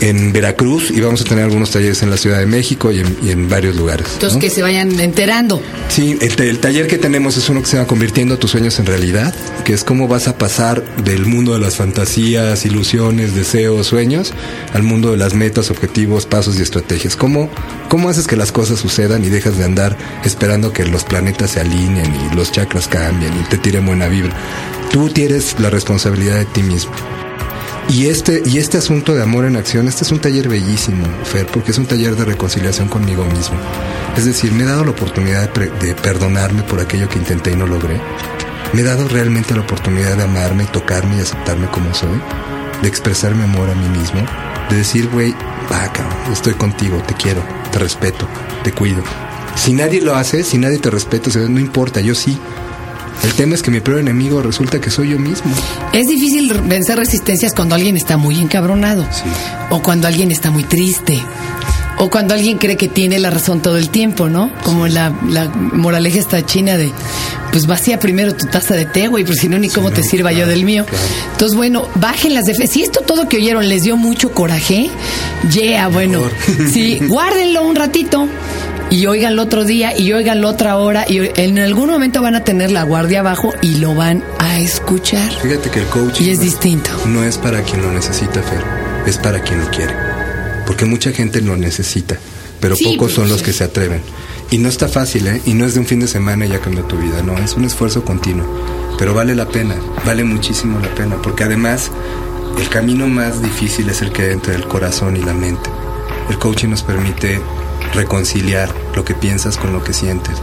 en 0.00 0.32
Veracruz 0.32 0.90
y 0.90 1.00
vamos 1.00 1.20
a 1.20 1.24
tener 1.24 1.44
algunos 1.44 1.70
talleres 1.70 2.02
en 2.02 2.10
la 2.10 2.16
Ciudad 2.16 2.38
de 2.38 2.46
México 2.46 2.92
y 2.92 3.00
en, 3.00 3.16
y 3.22 3.30
en 3.30 3.48
varios 3.48 3.76
lugares. 3.76 4.06
Entonces, 4.14 4.34
¿no? 4.34 4.40
que 4.40 4.50
se 4.50 4.62
vayan 4.62 4.98
enterando. 5.00 5.60
Sí, 5.88 6.18
el, 6.20 6.40
el 6.40 6.58
taller 6.58 6.86
que 6.86 6.98
tenemos 6.98 7.36
es 7.36 7.48
uno 7.48 7.60
que 7.60 7.68
se 7.68 7.78
va 7.78 7.86
convirtiendo 7.86 8.38
tus 8.38 8.52
sueños 8.52 8.78
en 8.78 8.86
realidad, 8.86 9.34
que 9.64 9.72
es 9.72 9.84
cómo 9.84 10.08
vas 10.08 10.28
a 10.28 10.38
pasar 10.38 10.84
del 11.04 11.26
mundo 11.26 11.52
de 11.52 11.60
las 11.60 11.76
fantasías, 11.76 12.64
ilusiones, 12.64 13.34
deseos, 13.34 13.86
sueños, 13.86 14.32
al 14.72 14.82
mundo 14.82 15.10
de 15.10 15.16
las 15.16 15.34
metas, 15.34 15.70
objetivos, 15.70 16.26
pasos 16.26 16.58
y 16.58 16.62
estrategias. 16.62 17.16
¿Cómo, 17.16 17.50
cómo 17.88 18.08
haces 18.08 18.26
que 18.26 18.36
las 18.36 18.52
cosas 18.52 18.78
sucedan 18.78 19.24
y 19.24 19.28
dejas 19.28 19.58
de 19.58 19.64
andar 19.64 19.96
esperando 20.24 20.72
que 20.72 20.84
los 20.84 21.04
planetas 21.04 21.52
se 21.52 21.60
alineen 21.60 22.12
y 22.14 22.34
los 22.34 22.52
chakras 22.52 22.88
cambien 22.88 23.32
y 23.38 23.48
te 23.48 23.58
tiren 23.58 23.86
buena 23.86 24.08
vibra? 24.08 24.34
Tú 24.90 25.10
tienes 25.10 25.56
la 25.58 25.70
responsabilidad 25.70 26.36
de 26.36 26.46
ti 26.46 26.62
mismo. 26.62 26.92
Y 27.88 28.08
este, 28.08 28.42
y 28.44 28.58
este 28.58 28.76
asunto 28.76 29.14
de 29.14 29.22
amor 29.22 29.46
en 29.46 29.56
acción, 29.56 29.88
este 29.88 30.04
es 30.04 30.12
un 30.12 30.18
taller 30.18 30.46
bellísimo, 30.46 31.06
Fer, 31.24 31.46
porque 31.46 31.70
es 31.70 31.78
un 31.78 31.86
taller 31.86 32.16
de 32.16 32.26
reconciliación 32.26 32.88
conmigo 32.88 33.24
mismo. 33.24 33.56
Es 34.14 34.26
decir, 34.26 34.52
me 34.52 34.64
he 34.64 34.66
dado 34.66 34.84
la 34.84 34.90
oportunidad 34.90 35.48
de, 35.54 35.94
perdonarme 35.94 36.62
por 36.64 36.80
aquello 36.80 37.08
que 37.08 37.18
intenté 37.18 37.52
y 37.52 37.56
no 37.56 37.66
logré. 37.66 37.98
Me 38.74 38.82
he 38.82 38.84
dado 38.84 39.08
realmente 39.08 39.54
la 39.54 39.62
oportunidad 39.62 40.18
de 40.18 40.24
amarme, 40.24 40.64
tocarme 40.66 41.16
y 41.16 41.20
aceptarme 41.20 41.66
como 41.68 41.94
soy. 41.94 42.20
De 42.82 42.88
expresar 42.88 43.34
mi 43.34 43.44
amor 43.44 43.70
a 43.70 43.74
mí 43.74 43.88
mismo. 43.98 44.20
De 44.68 44.76
decir, 44.76 45.08
güey, 45.08 45.32
va, 45.72 45.90
cabrón, 45.90 46.30
estoy 46.30 46.52
contigo, 46.54 47.02
te 47.06 47.14
quiero, 47.14 47.42
te 47.72 47.78
respeto, 47.78 48.28
te 48.64 48.72
cuido. 48.72 49.02
Si 49.56 49.72
nadie 49.72 50.02
lo 50.02 50.14
hace, 50.14 50.44
si 50.44 50.58
nadie 50.58 50.78
te 50.78 50.90
respeta, 50.90 51.30
no 51.48 51.58
importa, 51.58 52.02
yo 52.02 52.14
sí. 52.14 52.38
El 53.24 53.34
tema 53.34 53.54
es 53.54 53.62
que 53.62 53.70
mi 53.70 53.80
peor 53.80 53.98
enemigo 53.98 54.42
resulta 54.42 54.80
que 54.80 54.90
soy 54.90 55.10
yo 55.10 55.18
mismo. 55.18 55.50
Es 55.92 56.06
difícil 56.06 56.52
vencer 56.64 56.98
resistencias 56.98 57.52
cuando 57.52 57.74
alguien 57.74 57.96
está 57.96 58.16
muy 58.16 58.38
encabronado. 58.38 59.02
Sí. 59.10 59.24
O 59.70 59.82
cuando 59.82 60.06
alguien 60.06 60.30
está 60.30 60.50
muy 60.50 60.64
triste. 60.64 61.20
O 62.00 62.10
cuando 62.10 62.34
alguien 62.34 62.58
cree 62.58 62.76
que 62.76 62.86
tiene 62.86 63.18
la 63.18 63.30
razón 63.30 63.60
todo 63.60 63.76
el 63.76 63.88
tiempo, 63.90 64.28
¿no? 64.28 64.52
Como 64.62 64.86
la, 64.86 65.12
la 65.28 65.48
moraleja 65.48 66.20
esta 66.20 66.46
china 66.46 66.76
de, 66.76 66.92
pues 67.50 67.66
vacía 67.66 67.98
primero 67.98 68.36
tu 68.36 68.46
taza 68.46 68.74
de 68.74 68.84
té, 68.84 69.08
güey, 69.08 69.24
porque 69.24 69.40
si 69.40 69.48
no, 69.48 69.58
ni 69.58 69.68
cómo 69.68 69.90
te 69.90 70.02
no, 70.02 70.06
sirva 70.06 70.30
yo 70.32 70.46
del 70.46 70.64
mío. 70.64 70.84
claro. 70.86 71.04
Entonces, 71.32 71.56
bueno, 71.56 71.88
bajen 71.96 72.34
las 72.34 72.44
defensas. 72.44 72.74
Si 72.74 72.82
esto 72.82 73.00
todo 73.00 73.28
que 73.28 73.38
oyeron 73.38 73.68
les 73.68 73.82
dio 73.82 73.96
mucho 73.96 74.30
coraje, 74.30 74.90
yeah, 75.52 75.88
bueno, 75.88 76.22
sí, 76.72 77.00
guárdenlo 77.08 77.62
un 77.62 77.74
ratito. 77.74 78.28
Y 78.90 79.06
oiganlo 79.06 79.42
otro 79.42 79.64
día, 79.64 79.96
y 79.98 80.12
oiganlo 80.14 80.48
otra 80.48 80.76
hora, 80.78 81.04
y 81.08 81.30
en 81.40 81.58
algún 81.58 81.90
momento 81.90 82.22
van 82.22 82.34
a 82.34 82.44
tener 82.44 82.70
la 82.70 82.84
guardia 82.84 83.20
abajo 83.20 83.52
y 83.60 83.74
lo 83.76 83.94
van 83.94 84.24
a 84.38 84.58
escuchar. 84.60 85.30
Fíjate 85.42 85.70
que 85.70 85.80
el 85.80 85.86
coaching 85.86 86.24
Y 86.24 86.30
es 86.30 86.38
no- 86.38 86.44
distinto. 86.44 86.90
No 87.06 87.22
es 87.22 87.36
para 87.36 87.62
quien 87.62 87.82
lo 87.82 87.92
necesita, 87.92 88.42
Fer. 88.42 88.62
Es 89.06 89.18
para 89.18 89.40
quien 89.42 89.60
lo 89.62 89.70
quiere. 89.70 89.94
Porque 90.66 90.86
mucha 90.86 91.12
gente 91.12 91.40
lo 91.42 91.56
necesita, 91.56 92.16
pero 92.60 92.76
Sí, 92.76 92.84
pocos 92.84 92.98
pues, 92.98 93.14
son 93.14 93.28
los 93.28 93.42
que 93.42 93.52
se 93.52 93.64
atreven. 93.64 94.00
Y 94.50 94.56
no 94.56 94.70
está 94.70 94.88
fácil, 94.88 95.26
¿eh? 95.26 95.42
Y 95.44 95.52
no 95.52 95.66
es 95.66 95.74
de 95.74 95.80
un 95.80 95.86
fin 95.86 96.00
de 96.00 96.08
semana 96.08 96.46
y 96.46 96.48
ya 96.48 96.60
cambia 96.60 96.82
tu 96.82 96.96
vida, 96.96 97.22
no, 97.22 97.36
es 97.38 97.54
un 97.54 97.64
esfuerzo 97.66 98.02
continuo. 98.06 98.46
Pero 98.98 99.12
vale 99.12 99.34
la 99.34 99.46
pena, 99.48 99.74
vale 100.06 100.24
muchísimo 100.24 100.80
la 100.80 100.94
pena, 100.94 101.16
porque 101.22 101.44
además 101.44 101.90
el 102.58 102.68
camino 102.70 103.06
más 103.06 103.42
difícil 103.42 103.90
es 103.90 104.00
el 104.00 104.10
que 104.12 104.22
hay 104.22 104.32
entre 104.32 104.54
el 104.54 104.66
corazón 104.66 105.16
y 105.18 105.20
la 105.20 105.34
mente. 105.34 105.68
El 106.30 106.38
coaching 106.38 106.68
nos 106.68 106.82
permite 106.82 107.40
reconciliar 107.94 108.72
lo 108.94 109.04
que 109.04 109.14
piensas 109.14 109.56
con 109.56 109.72
lo 109.72 109.82
que 109.82 109.92
sientes. 109.92 110.36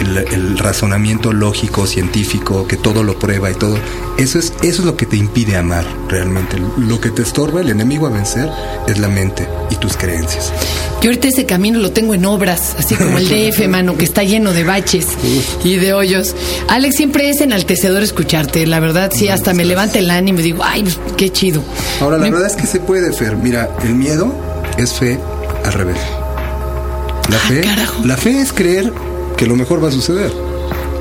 El, 0.00 0.18
el 0.18 0.58
razonamiento 0.58 1.32
lógico, 1.32 1.86
científico, 1.86 2.68
que 2.68 2.76
todo 2.76 3.02
lo 3.02 3.18
prueba 3.18 3.50
y 3.50 3.54
todo. 3.54 3.78
Eso 4.18 4.38
es, 4.38 4.52
eso 4.60 4.82
es 4.82 4.84
lo 4.84 4.94
que 4.94 5.06
te 5.06 5.16
impide 5.16 5.56
amar 5.56 5.86
realmente. 6.08 6.58
Lo 6.76 7.00
que 7.00 7.08
te 7.10 7.22
estorba, 7.22 7.62
el 7.62 7.70
enemigo 7.70 8.06
a 8.06 8.10
vencer, 8.10 8.50
es 8.86 8.98
la 8.98 9.08
mente 9.08 9.48
y 9.70 9.76
tus 9.76 9.96
creencias. 9.96 10.52
Yo 11.00 11.08
ahorita 11.08 11.28
ese 11.28 11.46
camino 11.46 11.78
lo 11.78 11.92
tengo 11.92 12.12
en 12.12 12.26
obras, 12.26 12.76
así 12.78 12.94
como 12.94 13.16
el 13.16 13.26
DF, 13.26 13.66
mano, 13.68 13.96
que 13.96 14.04
está 14.04 14.22
lleno 14.22 14.52
de 14.52 14.64
baches 14.64 15.06
y 15.64 15.76
de 15.76 15.94
hoyos. 15.94 16.34
Alex, 16.68 16.94
siempre 16.96 17.30
es 17.30 17.40
enaltecedor 17.40 18.02
escucharte, 18.02 18.66
la 18.66 18.80
verdad, 18.80 19.10
sí, 19.14 19.28
hasta 19.30 19.54
me 19.54 19.64
levanta 19.64 19.98
el 19.98 20.10
ánimo 20.10 20.40
y 20.40 20.42
digo, 20.42 20.62
ay, 20.62 20.82
pues, 20.82 20.98
qué 21.16 21.30
chido. 21.32 21.62
Ahora, 22.02 22.18
la 22.18 22.24
Me- 22.24 22.32
verdad 22.32 22.48
es 22.48 22.56
que 22.56 22.66
se 22.66 22.80
puede, 22.80 23.14
Fer. 23.14 23.34
Mira, 23.36 23.70
el 23.82 23.94
miedo 23.94 24.30
es 24.76 24.92
fe 24.92 25.18
al 25.64 25.72
revés. 25.72 25.96
La 27.28 27.36
Ah, 27.36 27.48
fe, 27.48 27.62
la 28.04 28.16
fe 28.16 28.40
es 28.40 28.52
creer 28.52 28.92
que 29.36 29.46
lo 29.46 29.56
mejor 29.56 29.82
va 29.82 29.88
a 29.88 29.92
suceder. 29.92 30.32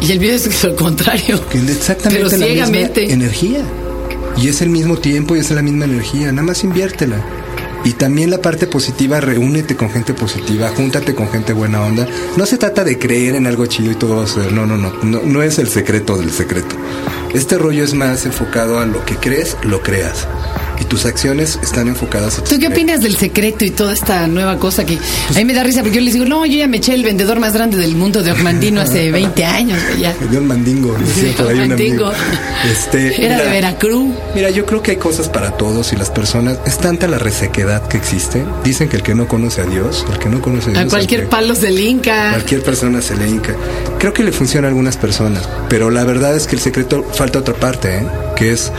Y 0.01 0.12
el 0.12 0.20
miedo 0.20 0.36
es 0.36 0.63
lo 0.63 0.75
contrario. 0.75 1.39
Que 1.50 1.58
es 1.60 1.70
exactamente 1.70 2.25
Pero 2.29 2.29
la 2.29 2.38
misma 2.38 2.46
ciegamente. 2.65 3.13
energía. 3.13 3.60
Y 4.38 4.50
es 4.50 4.62
el 4.62 4.70
mismo 4.70 4.98
tiempo 4.98 5.36
y 5.36 5.39
es 5.39 5.51
la 5.51 5.62
misma 5.62 5.86
energía. 5.86 6.32
Nada 6.32 6.44
más 6.48 6.63
inviértela. 6.63 7.24
Y 7.86 7.94
también 7.94 8.32
la 8.32 8.41
parte 8.41 8.65
positiva, 8.65 9.20
reúnete 9.22 9.75
con 9.75 9.91
gente 9.91 10.13
positiva, 10.15 10.70
júntate 10.75 11.13
con 11.13 11.29
gente 11.29 11.53
buena 11.53 11.84
onda. 11.84 12.08
No 12.36 12.46
se 12.48 12.58
trata 12.58 12.84
de 12.84 12.98
creer 12.98 13.36
en 13.36 13.46
algo 13.46 13.67
chido 13.67 13.91
y 13.91 13.96
todo 13.96 14.17
va 14.17 14.24
a 14.24 14.27
suceder. 14.27 14.51
No, 14.53 14.65
no, 14.65 14.75
no. 14.75 14.91
No, 15.03 15.22
no 15.24 15.44
es 15.44 15.60
el 15.60 15.70
secreto 15.70 16.17
del 16.17 16.32
secreto. 16.32 16.75
Este 17.36 17.58
rollo 17.60 17.84
es 17.84 17.94
más 17.94 18.25
enfocado 18.25 18.79
a 18.79 18.86
lo 18.88 19.05
que 19.05 19.15
crees, 19.17 19.55
lo 19.63 19.82
creas. 19.84 20.27
Y 20.79 20.86
tus 20.86 21.05
acciones 21.05 21.58
están 21.63 21.88
enfocadas 21.88 22.39
a 22.39 22.44
¿Tú 22.44 22.58
qué 22.60 22.67
opinas 22.67 23.01
del 23.01 23.15
secreto 23.15 23.63
y 23.65 23.72
toda 23.72 23.94
esta 23.94 24.27
nueva 24.27 24.58
cosa 24.58 24.86
que 24.86 24.98
a 24.98 25.34
mí 25.38 25.46
me 25.46 25.53
da 25.53 25.63
risa 25.63 25.82
porque 25.82 25.98
yo 25.98 26.01
les 26.03 26.13
digo, 26.13 26.25
no, 26.25 26.46
yo 26.46 26.58
ya 26.58 26.67
me 26.67 26.77
eché 26.77 26.94
el 26.94 27.03
vendedor 27.03 27.39
más 27.39 27.53
grande 27.53 27.77
del 27.77 27.96
mundo 27.96 28.22
de 28.24 28.32
Ormandino 28.32 28.82
hace 28.82 29.12
20 29.12 29.46
años, 29.46 29.79
ya. 30.00 30.15
Me 30.22 30.27
dio 30.27 30.39
un 30.39 30.48
mandingo, 30.48 30.94
decía 30.98 31.34
por 31.38 31.48
ahí 31.48 31.60
un 31.60 31.67
Mandingo. 31.70 32.08
amigo. 32.08 32.22
Este, 32.72 33.08
Era 33.25 33.38
de 33.38 33.44
mira, 33.44 33.51
Veracruz. 33.53 34.13
Mira, 34.34 34.50
yo 34.50 34.65
creo 34.65 34.82
que 34.82 34.91
hay 34.91 34.98
cosas 34.98 35.29
para 35.29 35.51
todos 35.51 35.94
y 35.94 35.96
las 35.96 36.10
personas. 36.10 36.58
Es 36.65 36.77
tanta 36.77 37.08
la 37.08 37.17
resequedad 37.17 37.88
que 37.88 37.98
existe. 37.98 38.44
Dicen 38.63 38.89
que 38.89 38.98
el 38.98 39.03
que 39.03 39.15
no 39.15 39.27
conoce 39.27 39.62
a 39.62 39.65
Dios, 39.65 40.05
el 40.12 40.20
que 40.20 40.29
no 40.29 40.41
conoce 40.41 40.70
a 40.70 40.74
Dios. 40.74 40.86
A 40.86 40.88
cualquier 40.89 41.22
al 41.22 41.25
que- 41.27 41.32
palos 41.32 41.62
del 41.62 41.79
Inca. 41.79 42.32
Cualquier 42.32 42.63
persona 42.63 43.01
se 43.01 43.15
le 43.15 43.27
hinca. 43.29 43.53
Creo 44.00 44.13
que 44.13 44.24
le 44.24 44.32
funciona 44.32 44.67
a 44.67 44.70
algunas 44.70 44.98
personas, 44.98 45.48
pero 45.70 45.89
la 45.89 46.03
verdad 46.03 46.36
es 46.36 46.48
que 46.48 46.55
el 46.55 46.62
secreto 46.62 47.03
falta 47.13 47.39
otra 47.39 47.53
parte, 47.55 47.98
¿eh? 48.00 48.03
que 48.36 48.51
es, 48.51 48.72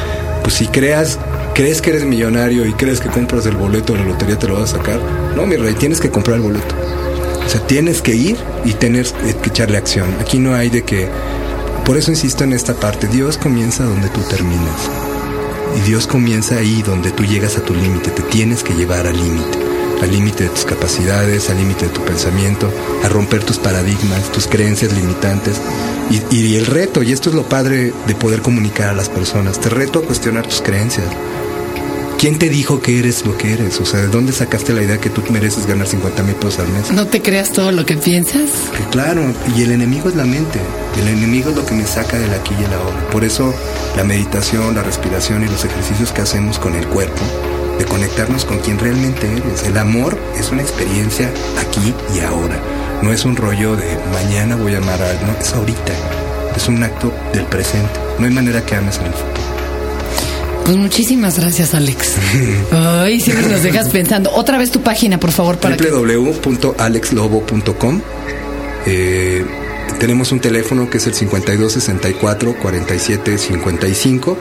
pues 0.43 0.55
si 0.57 0.67
creas, 0.67 1.19
crees 1.57 1.81
que 1.81 1.89
eres 1.89 2.05
millonario 2.05 2.67
y 2.67 2.75
crees 2.75 3.01
que 3.01 3.09
compras 3.09 3.47
el 3.47 3.57
boleto 3.57 3.95
de 3.95 4.01
la 4.01 4.05
lotería 4.05 4.39
te 4.39 4.47
lo 4.47 4.61
vas 4.61 4.75
a 4.75 4.77
sacar, 4.77 5.01
no, 5.35 5.47
mi 5.47 5.57
rey, 5.57 5.73
tienes 5.73 6.01
que 6.01 6.11
comprar 6.11 6.37
el 6.37 6.43
boleto. 6.43 6.75
O 7.47 7.49
sea, 7.49 7.67
tienes 7.67 8.03
que 8.03 8.15
ir 8.15 8.37
y 8.67 8.75
tener 8.75 9.07
que 9.07 9.49
echarle 9.49 9.79
acción. 9.79 10.15
Aquí 10.21 10.39
no 10.39 10.55
hay 10.55 10.69
de 10.69 10.83
que, 10.83 11.09
por 11.87 11.97
eso 11.97 12.11
insisto 12.11 12.45
en 12.45 12.53
esta 12.53 12.75
parte, 12.75 13.07
Dios 13.07 13.39
comienza 13.39 13.85
donde 13.85 14.11
tú 14.11 14.21
terminas. 14.29 14.91
Y 15.79 15.89
Dios 15.89 16.07
comienza 16.07 16.57
ahí 16.57 16.83
donde 16.83 17.11
tú 17.11 17.25
llegas 17.25 17.57
a 17.57 17.63
tu 17.63 17.75
límite, 17.75 18.11
te 18.11 18.23
tienes 18.25 18.63
que 18.63 18.75
llevar 18.75 19.07
al 19.07 19.17
límite, 19.17 19.59
al 20.03 20.11
límite 20.11 20.45
de 20.45 20.51
tus 20.51 20.67
capacidades, 20.67 21.49
al 21.49 21.57
límite 21.57 21.87
de 21.87 21.93
tu 21.93 22.03
pensamiento, 22.03 22.71
a 23.03 23.09
romper 23.09 23.43
tus 23.45 23.57
paradigmas, 23.57 24.31
tus 24.31 24.47
creencias 24.47 24.93
limitantes. 24.93 25.59
Y, 26.11 26.37
y 26.37 26.57
el 26.57 26.67
reto, 26.67 27.03
y 27.03 27.13
esto 27.13 27.31
es 27.31 27.35
lo 27.35 27.45
padre 27.45 27.95
de 28.07 28.15
poder 28.15 28.43
comunicar 28.43 28.91
a 28.91 28.95
las 28.95 29.09
personas, 29.09 29.59
te 29.59 29.71
reto 29.71 30.01
a 30.01 30.03
cuestionar 30.03 30.47
tus 30.47 30.61
creencias. 30.61 31.07
¿Quién 32.19 32.39
te 32.39 32.49
dijo 32.49 32.81
que 32.81 32.99
eres 32.99 33.27
lo 33.27 33.37
que 33.37 33.53
eres? 33.53 33.79
O 33.79 33.85
sea, 33.85 34.01
¿de 34.01 34.09
dónde 34.09 34.33
sacaste 34.33 34.73
la 34.73 34.83
idea 34.83 34.99
que 34.99 35.11
tú 35.11 35.23
mereces 35.31 35.67
ganar 35.67 35.87
50 35.87 36.23
mil 36.23 36.35
pesos 36.35 36.61
al 36.61 36.69
mes? 36.69 36.91
No 36.91 37.07
te 37.07 37.21
creas 37.21 37.53
todo 37.53 37.73
lo 37.73 37.85
que 37.85 37.97
piensas. 37.99 38.51
Que 38.75 38.85
Claro, 38.91 39.23
y 39.55 39.63
el 39.63 39.71
enemigo 39.71 40.09
es 40.09 40.17
la 40.17 40.25
mente. 40.25 40.59
El 40.99 41.09
enemigo 41.09 41.51
es 41.51 41.57
lo 41.57 41.67
que 41.67 41.75
me 41.75 41.87
saca 41.87 42.19
del 42.19 42.33
aquí 42.33 42.55
y 42.59 42.65
el 42.65 42.73
ahora. 42.73 43.07
Por 43.11 43.23
eso 43.23 43.55
la 43.97 44.05
meditación, 44.05 44.75
la 44.75 44.83
respiración 44.83 45.45
y 45.45 45.47
los 45.47 45.67
ejercicios 45.67 46.11
que 46.13 46.23
hacemos 46.23 46.59
con 46.59 46.75
el 46.75 46.87
cuerpo, 46.87 47.21
de 47.79 47.85
conectarnos 47.85 48.47
con 48.47 48.61
quien 48.61 48.79
realmente 48.79 49.31
eres. 49.31 49.65
El 49.65 49.77
amor 49.77 50.19
es 50.39 50.51
una 50.51 50.63
experiencia 50.63 51.31
aquí 51.61 51.93
y 52.15 52.21
ahora. 52.21 52.59
No 53.03 53.13
es 53.13 53.27
un 53.27 53.37
rollo 53.37 53.77
de 53.77 53.99
mañana 54.15 54.57
voy 54.57 54.75
a 54.75 54.79
amar 54.79 55.03
a 55.03 55.11
alguien, 55.11 55.27
no, 55.27 55.39
es 55.39 55.53
ahorita. 55.53 55.93
Es 56.57 56.67
un 56.67 56.83
acto 56.83 57.13
del 57.35 57.45
presente. 57.45 58.01
No 58.19 58.25
hay 58.25 58.33
manera 58.33 58.65
que 58.65 58.75
ames 58.75 58.97
en 59.01 59.07
el 59.07 59.13
futuro. 59.13 59.46
Pues 60.67 60.77
muchísimas 60.77 61.39
gracias, 61.39 61.73
Alex. 61.75 62.15
Ay, 62.73 63.21
siempre 63.21 63.47
nos 63.49 63.63
dejas 63.63 63.89
pensando. 63.89 64.33
Otra 64.33 64.59
vez 64.59 64.71
tu 64.73 64.81
página, 64.83 65.19
por 65.21 65.31
favor, 65.31 65.59
para 65.59 65.77
www.alexlobo.com 65.77 68.01
eh, 68.87 69.45
tenemos 70.01 70.33
un 70.33 70.41
teléfono 70.41 70.91
que 70.91 70.99
es 70.99 71.07
el 71.07 71.15
5264 71.15 72.57
47 72.61 73.39
55 73.39 74.37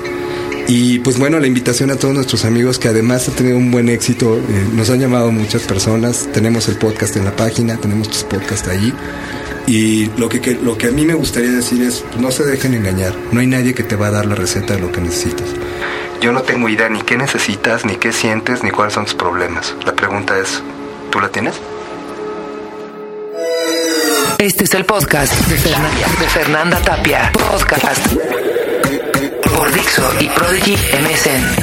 y 0.67 0.97
pues 0.99 1.17
bueno 1.19 1.39
la 1.39 1.45
invitación 1.47 1.91
a 1.91 1.95
todos 1.95 2.13
nuestros 2.15 2.43
amigos 2.45 2.79
que 2.79 2.87
además 2.87 3.27
ha 3.29 3.31
tenido 3.31 3.57
un 3.57 3.69
buen 3.71 3.87
éxito. 3.89 4.37
Eh, 4.37 4.41
nos 4.73 4.89
han 4.89 4.99
llamado 4.99 5.31
muchas 5.31 5.61
personas. 5.63 6.27
Tenemos 6.33 6.67
el 6.67 6.75
podcast 6.77 7.15
en 7.17 7.25
la 7.25 7.35
página 7.35 7.77
tenemos 7.77 8.09
tus 8.09 8.23
podcasts 8.23 8.67
ahí. 8.67 8.91
Y 9.67 10.07
lo 10.17 10.27
que, 10.29 10.41
que- 10.41 10.55
lo 10.55 10.75
que 10.77 10.87
a 10.87 10.91
mí 10.91 11.05
me 11.05 11.13
gustaría 11.13 11.51
decir 11.51 11.81
es 11.83 12.03
no 12.19 12.31
se 12.31 12.43
dejen 12.45 12.73
engañar. 12.73 13.13
No 13.31 13.39
hay 13.41 13.47
nadie 13.47 13.73
que 13.75 13.83
te 13.83 13.95
va 13.95 14.07
a 14.07 14.11
dar 14.11 14.25
la 14.25 14.33
receta 14.35 14.73
de 14.75 14.81
lo 14.81 14.91
que 14.91 15.01
necesitas 15.01 15.47
yo 16.21 16.31
no 16.31 16.41
tengo 16.41 16.69
idea 16.69 16.89
ni 16.89 17.01
qué 17.01 17.17
necesitas 17.17 17.85
ni 17.85 17.95
qué 17.95 18.11
sientes 18.11 18.63
ni 18.63 18.71
cuáles 18.71 18.93
son 18.93 19.05
tus 19.05 19.15
problemas 19.15 19.75
la 19.85 19.93
pregunta 19.93 20.37
es 20.37 20.61
¿tú 21.11 21.19
la 21.19 21.29
tienes? 21.29 21.55
Este 24.37 24.65
es 24.65 24.73
el 24.73 24.83
podcast 24.85 25.33
de 25.47 26.27
Fernanda, 26.27 26.77
Tapia. 26.81 27.31
Podcast 27.31 28.05
por 29.55 29.73
Dixo 29.73 30.03
y 30.19 30.27
Prodigy 30.27 30.75
MSN. 30.75 31.55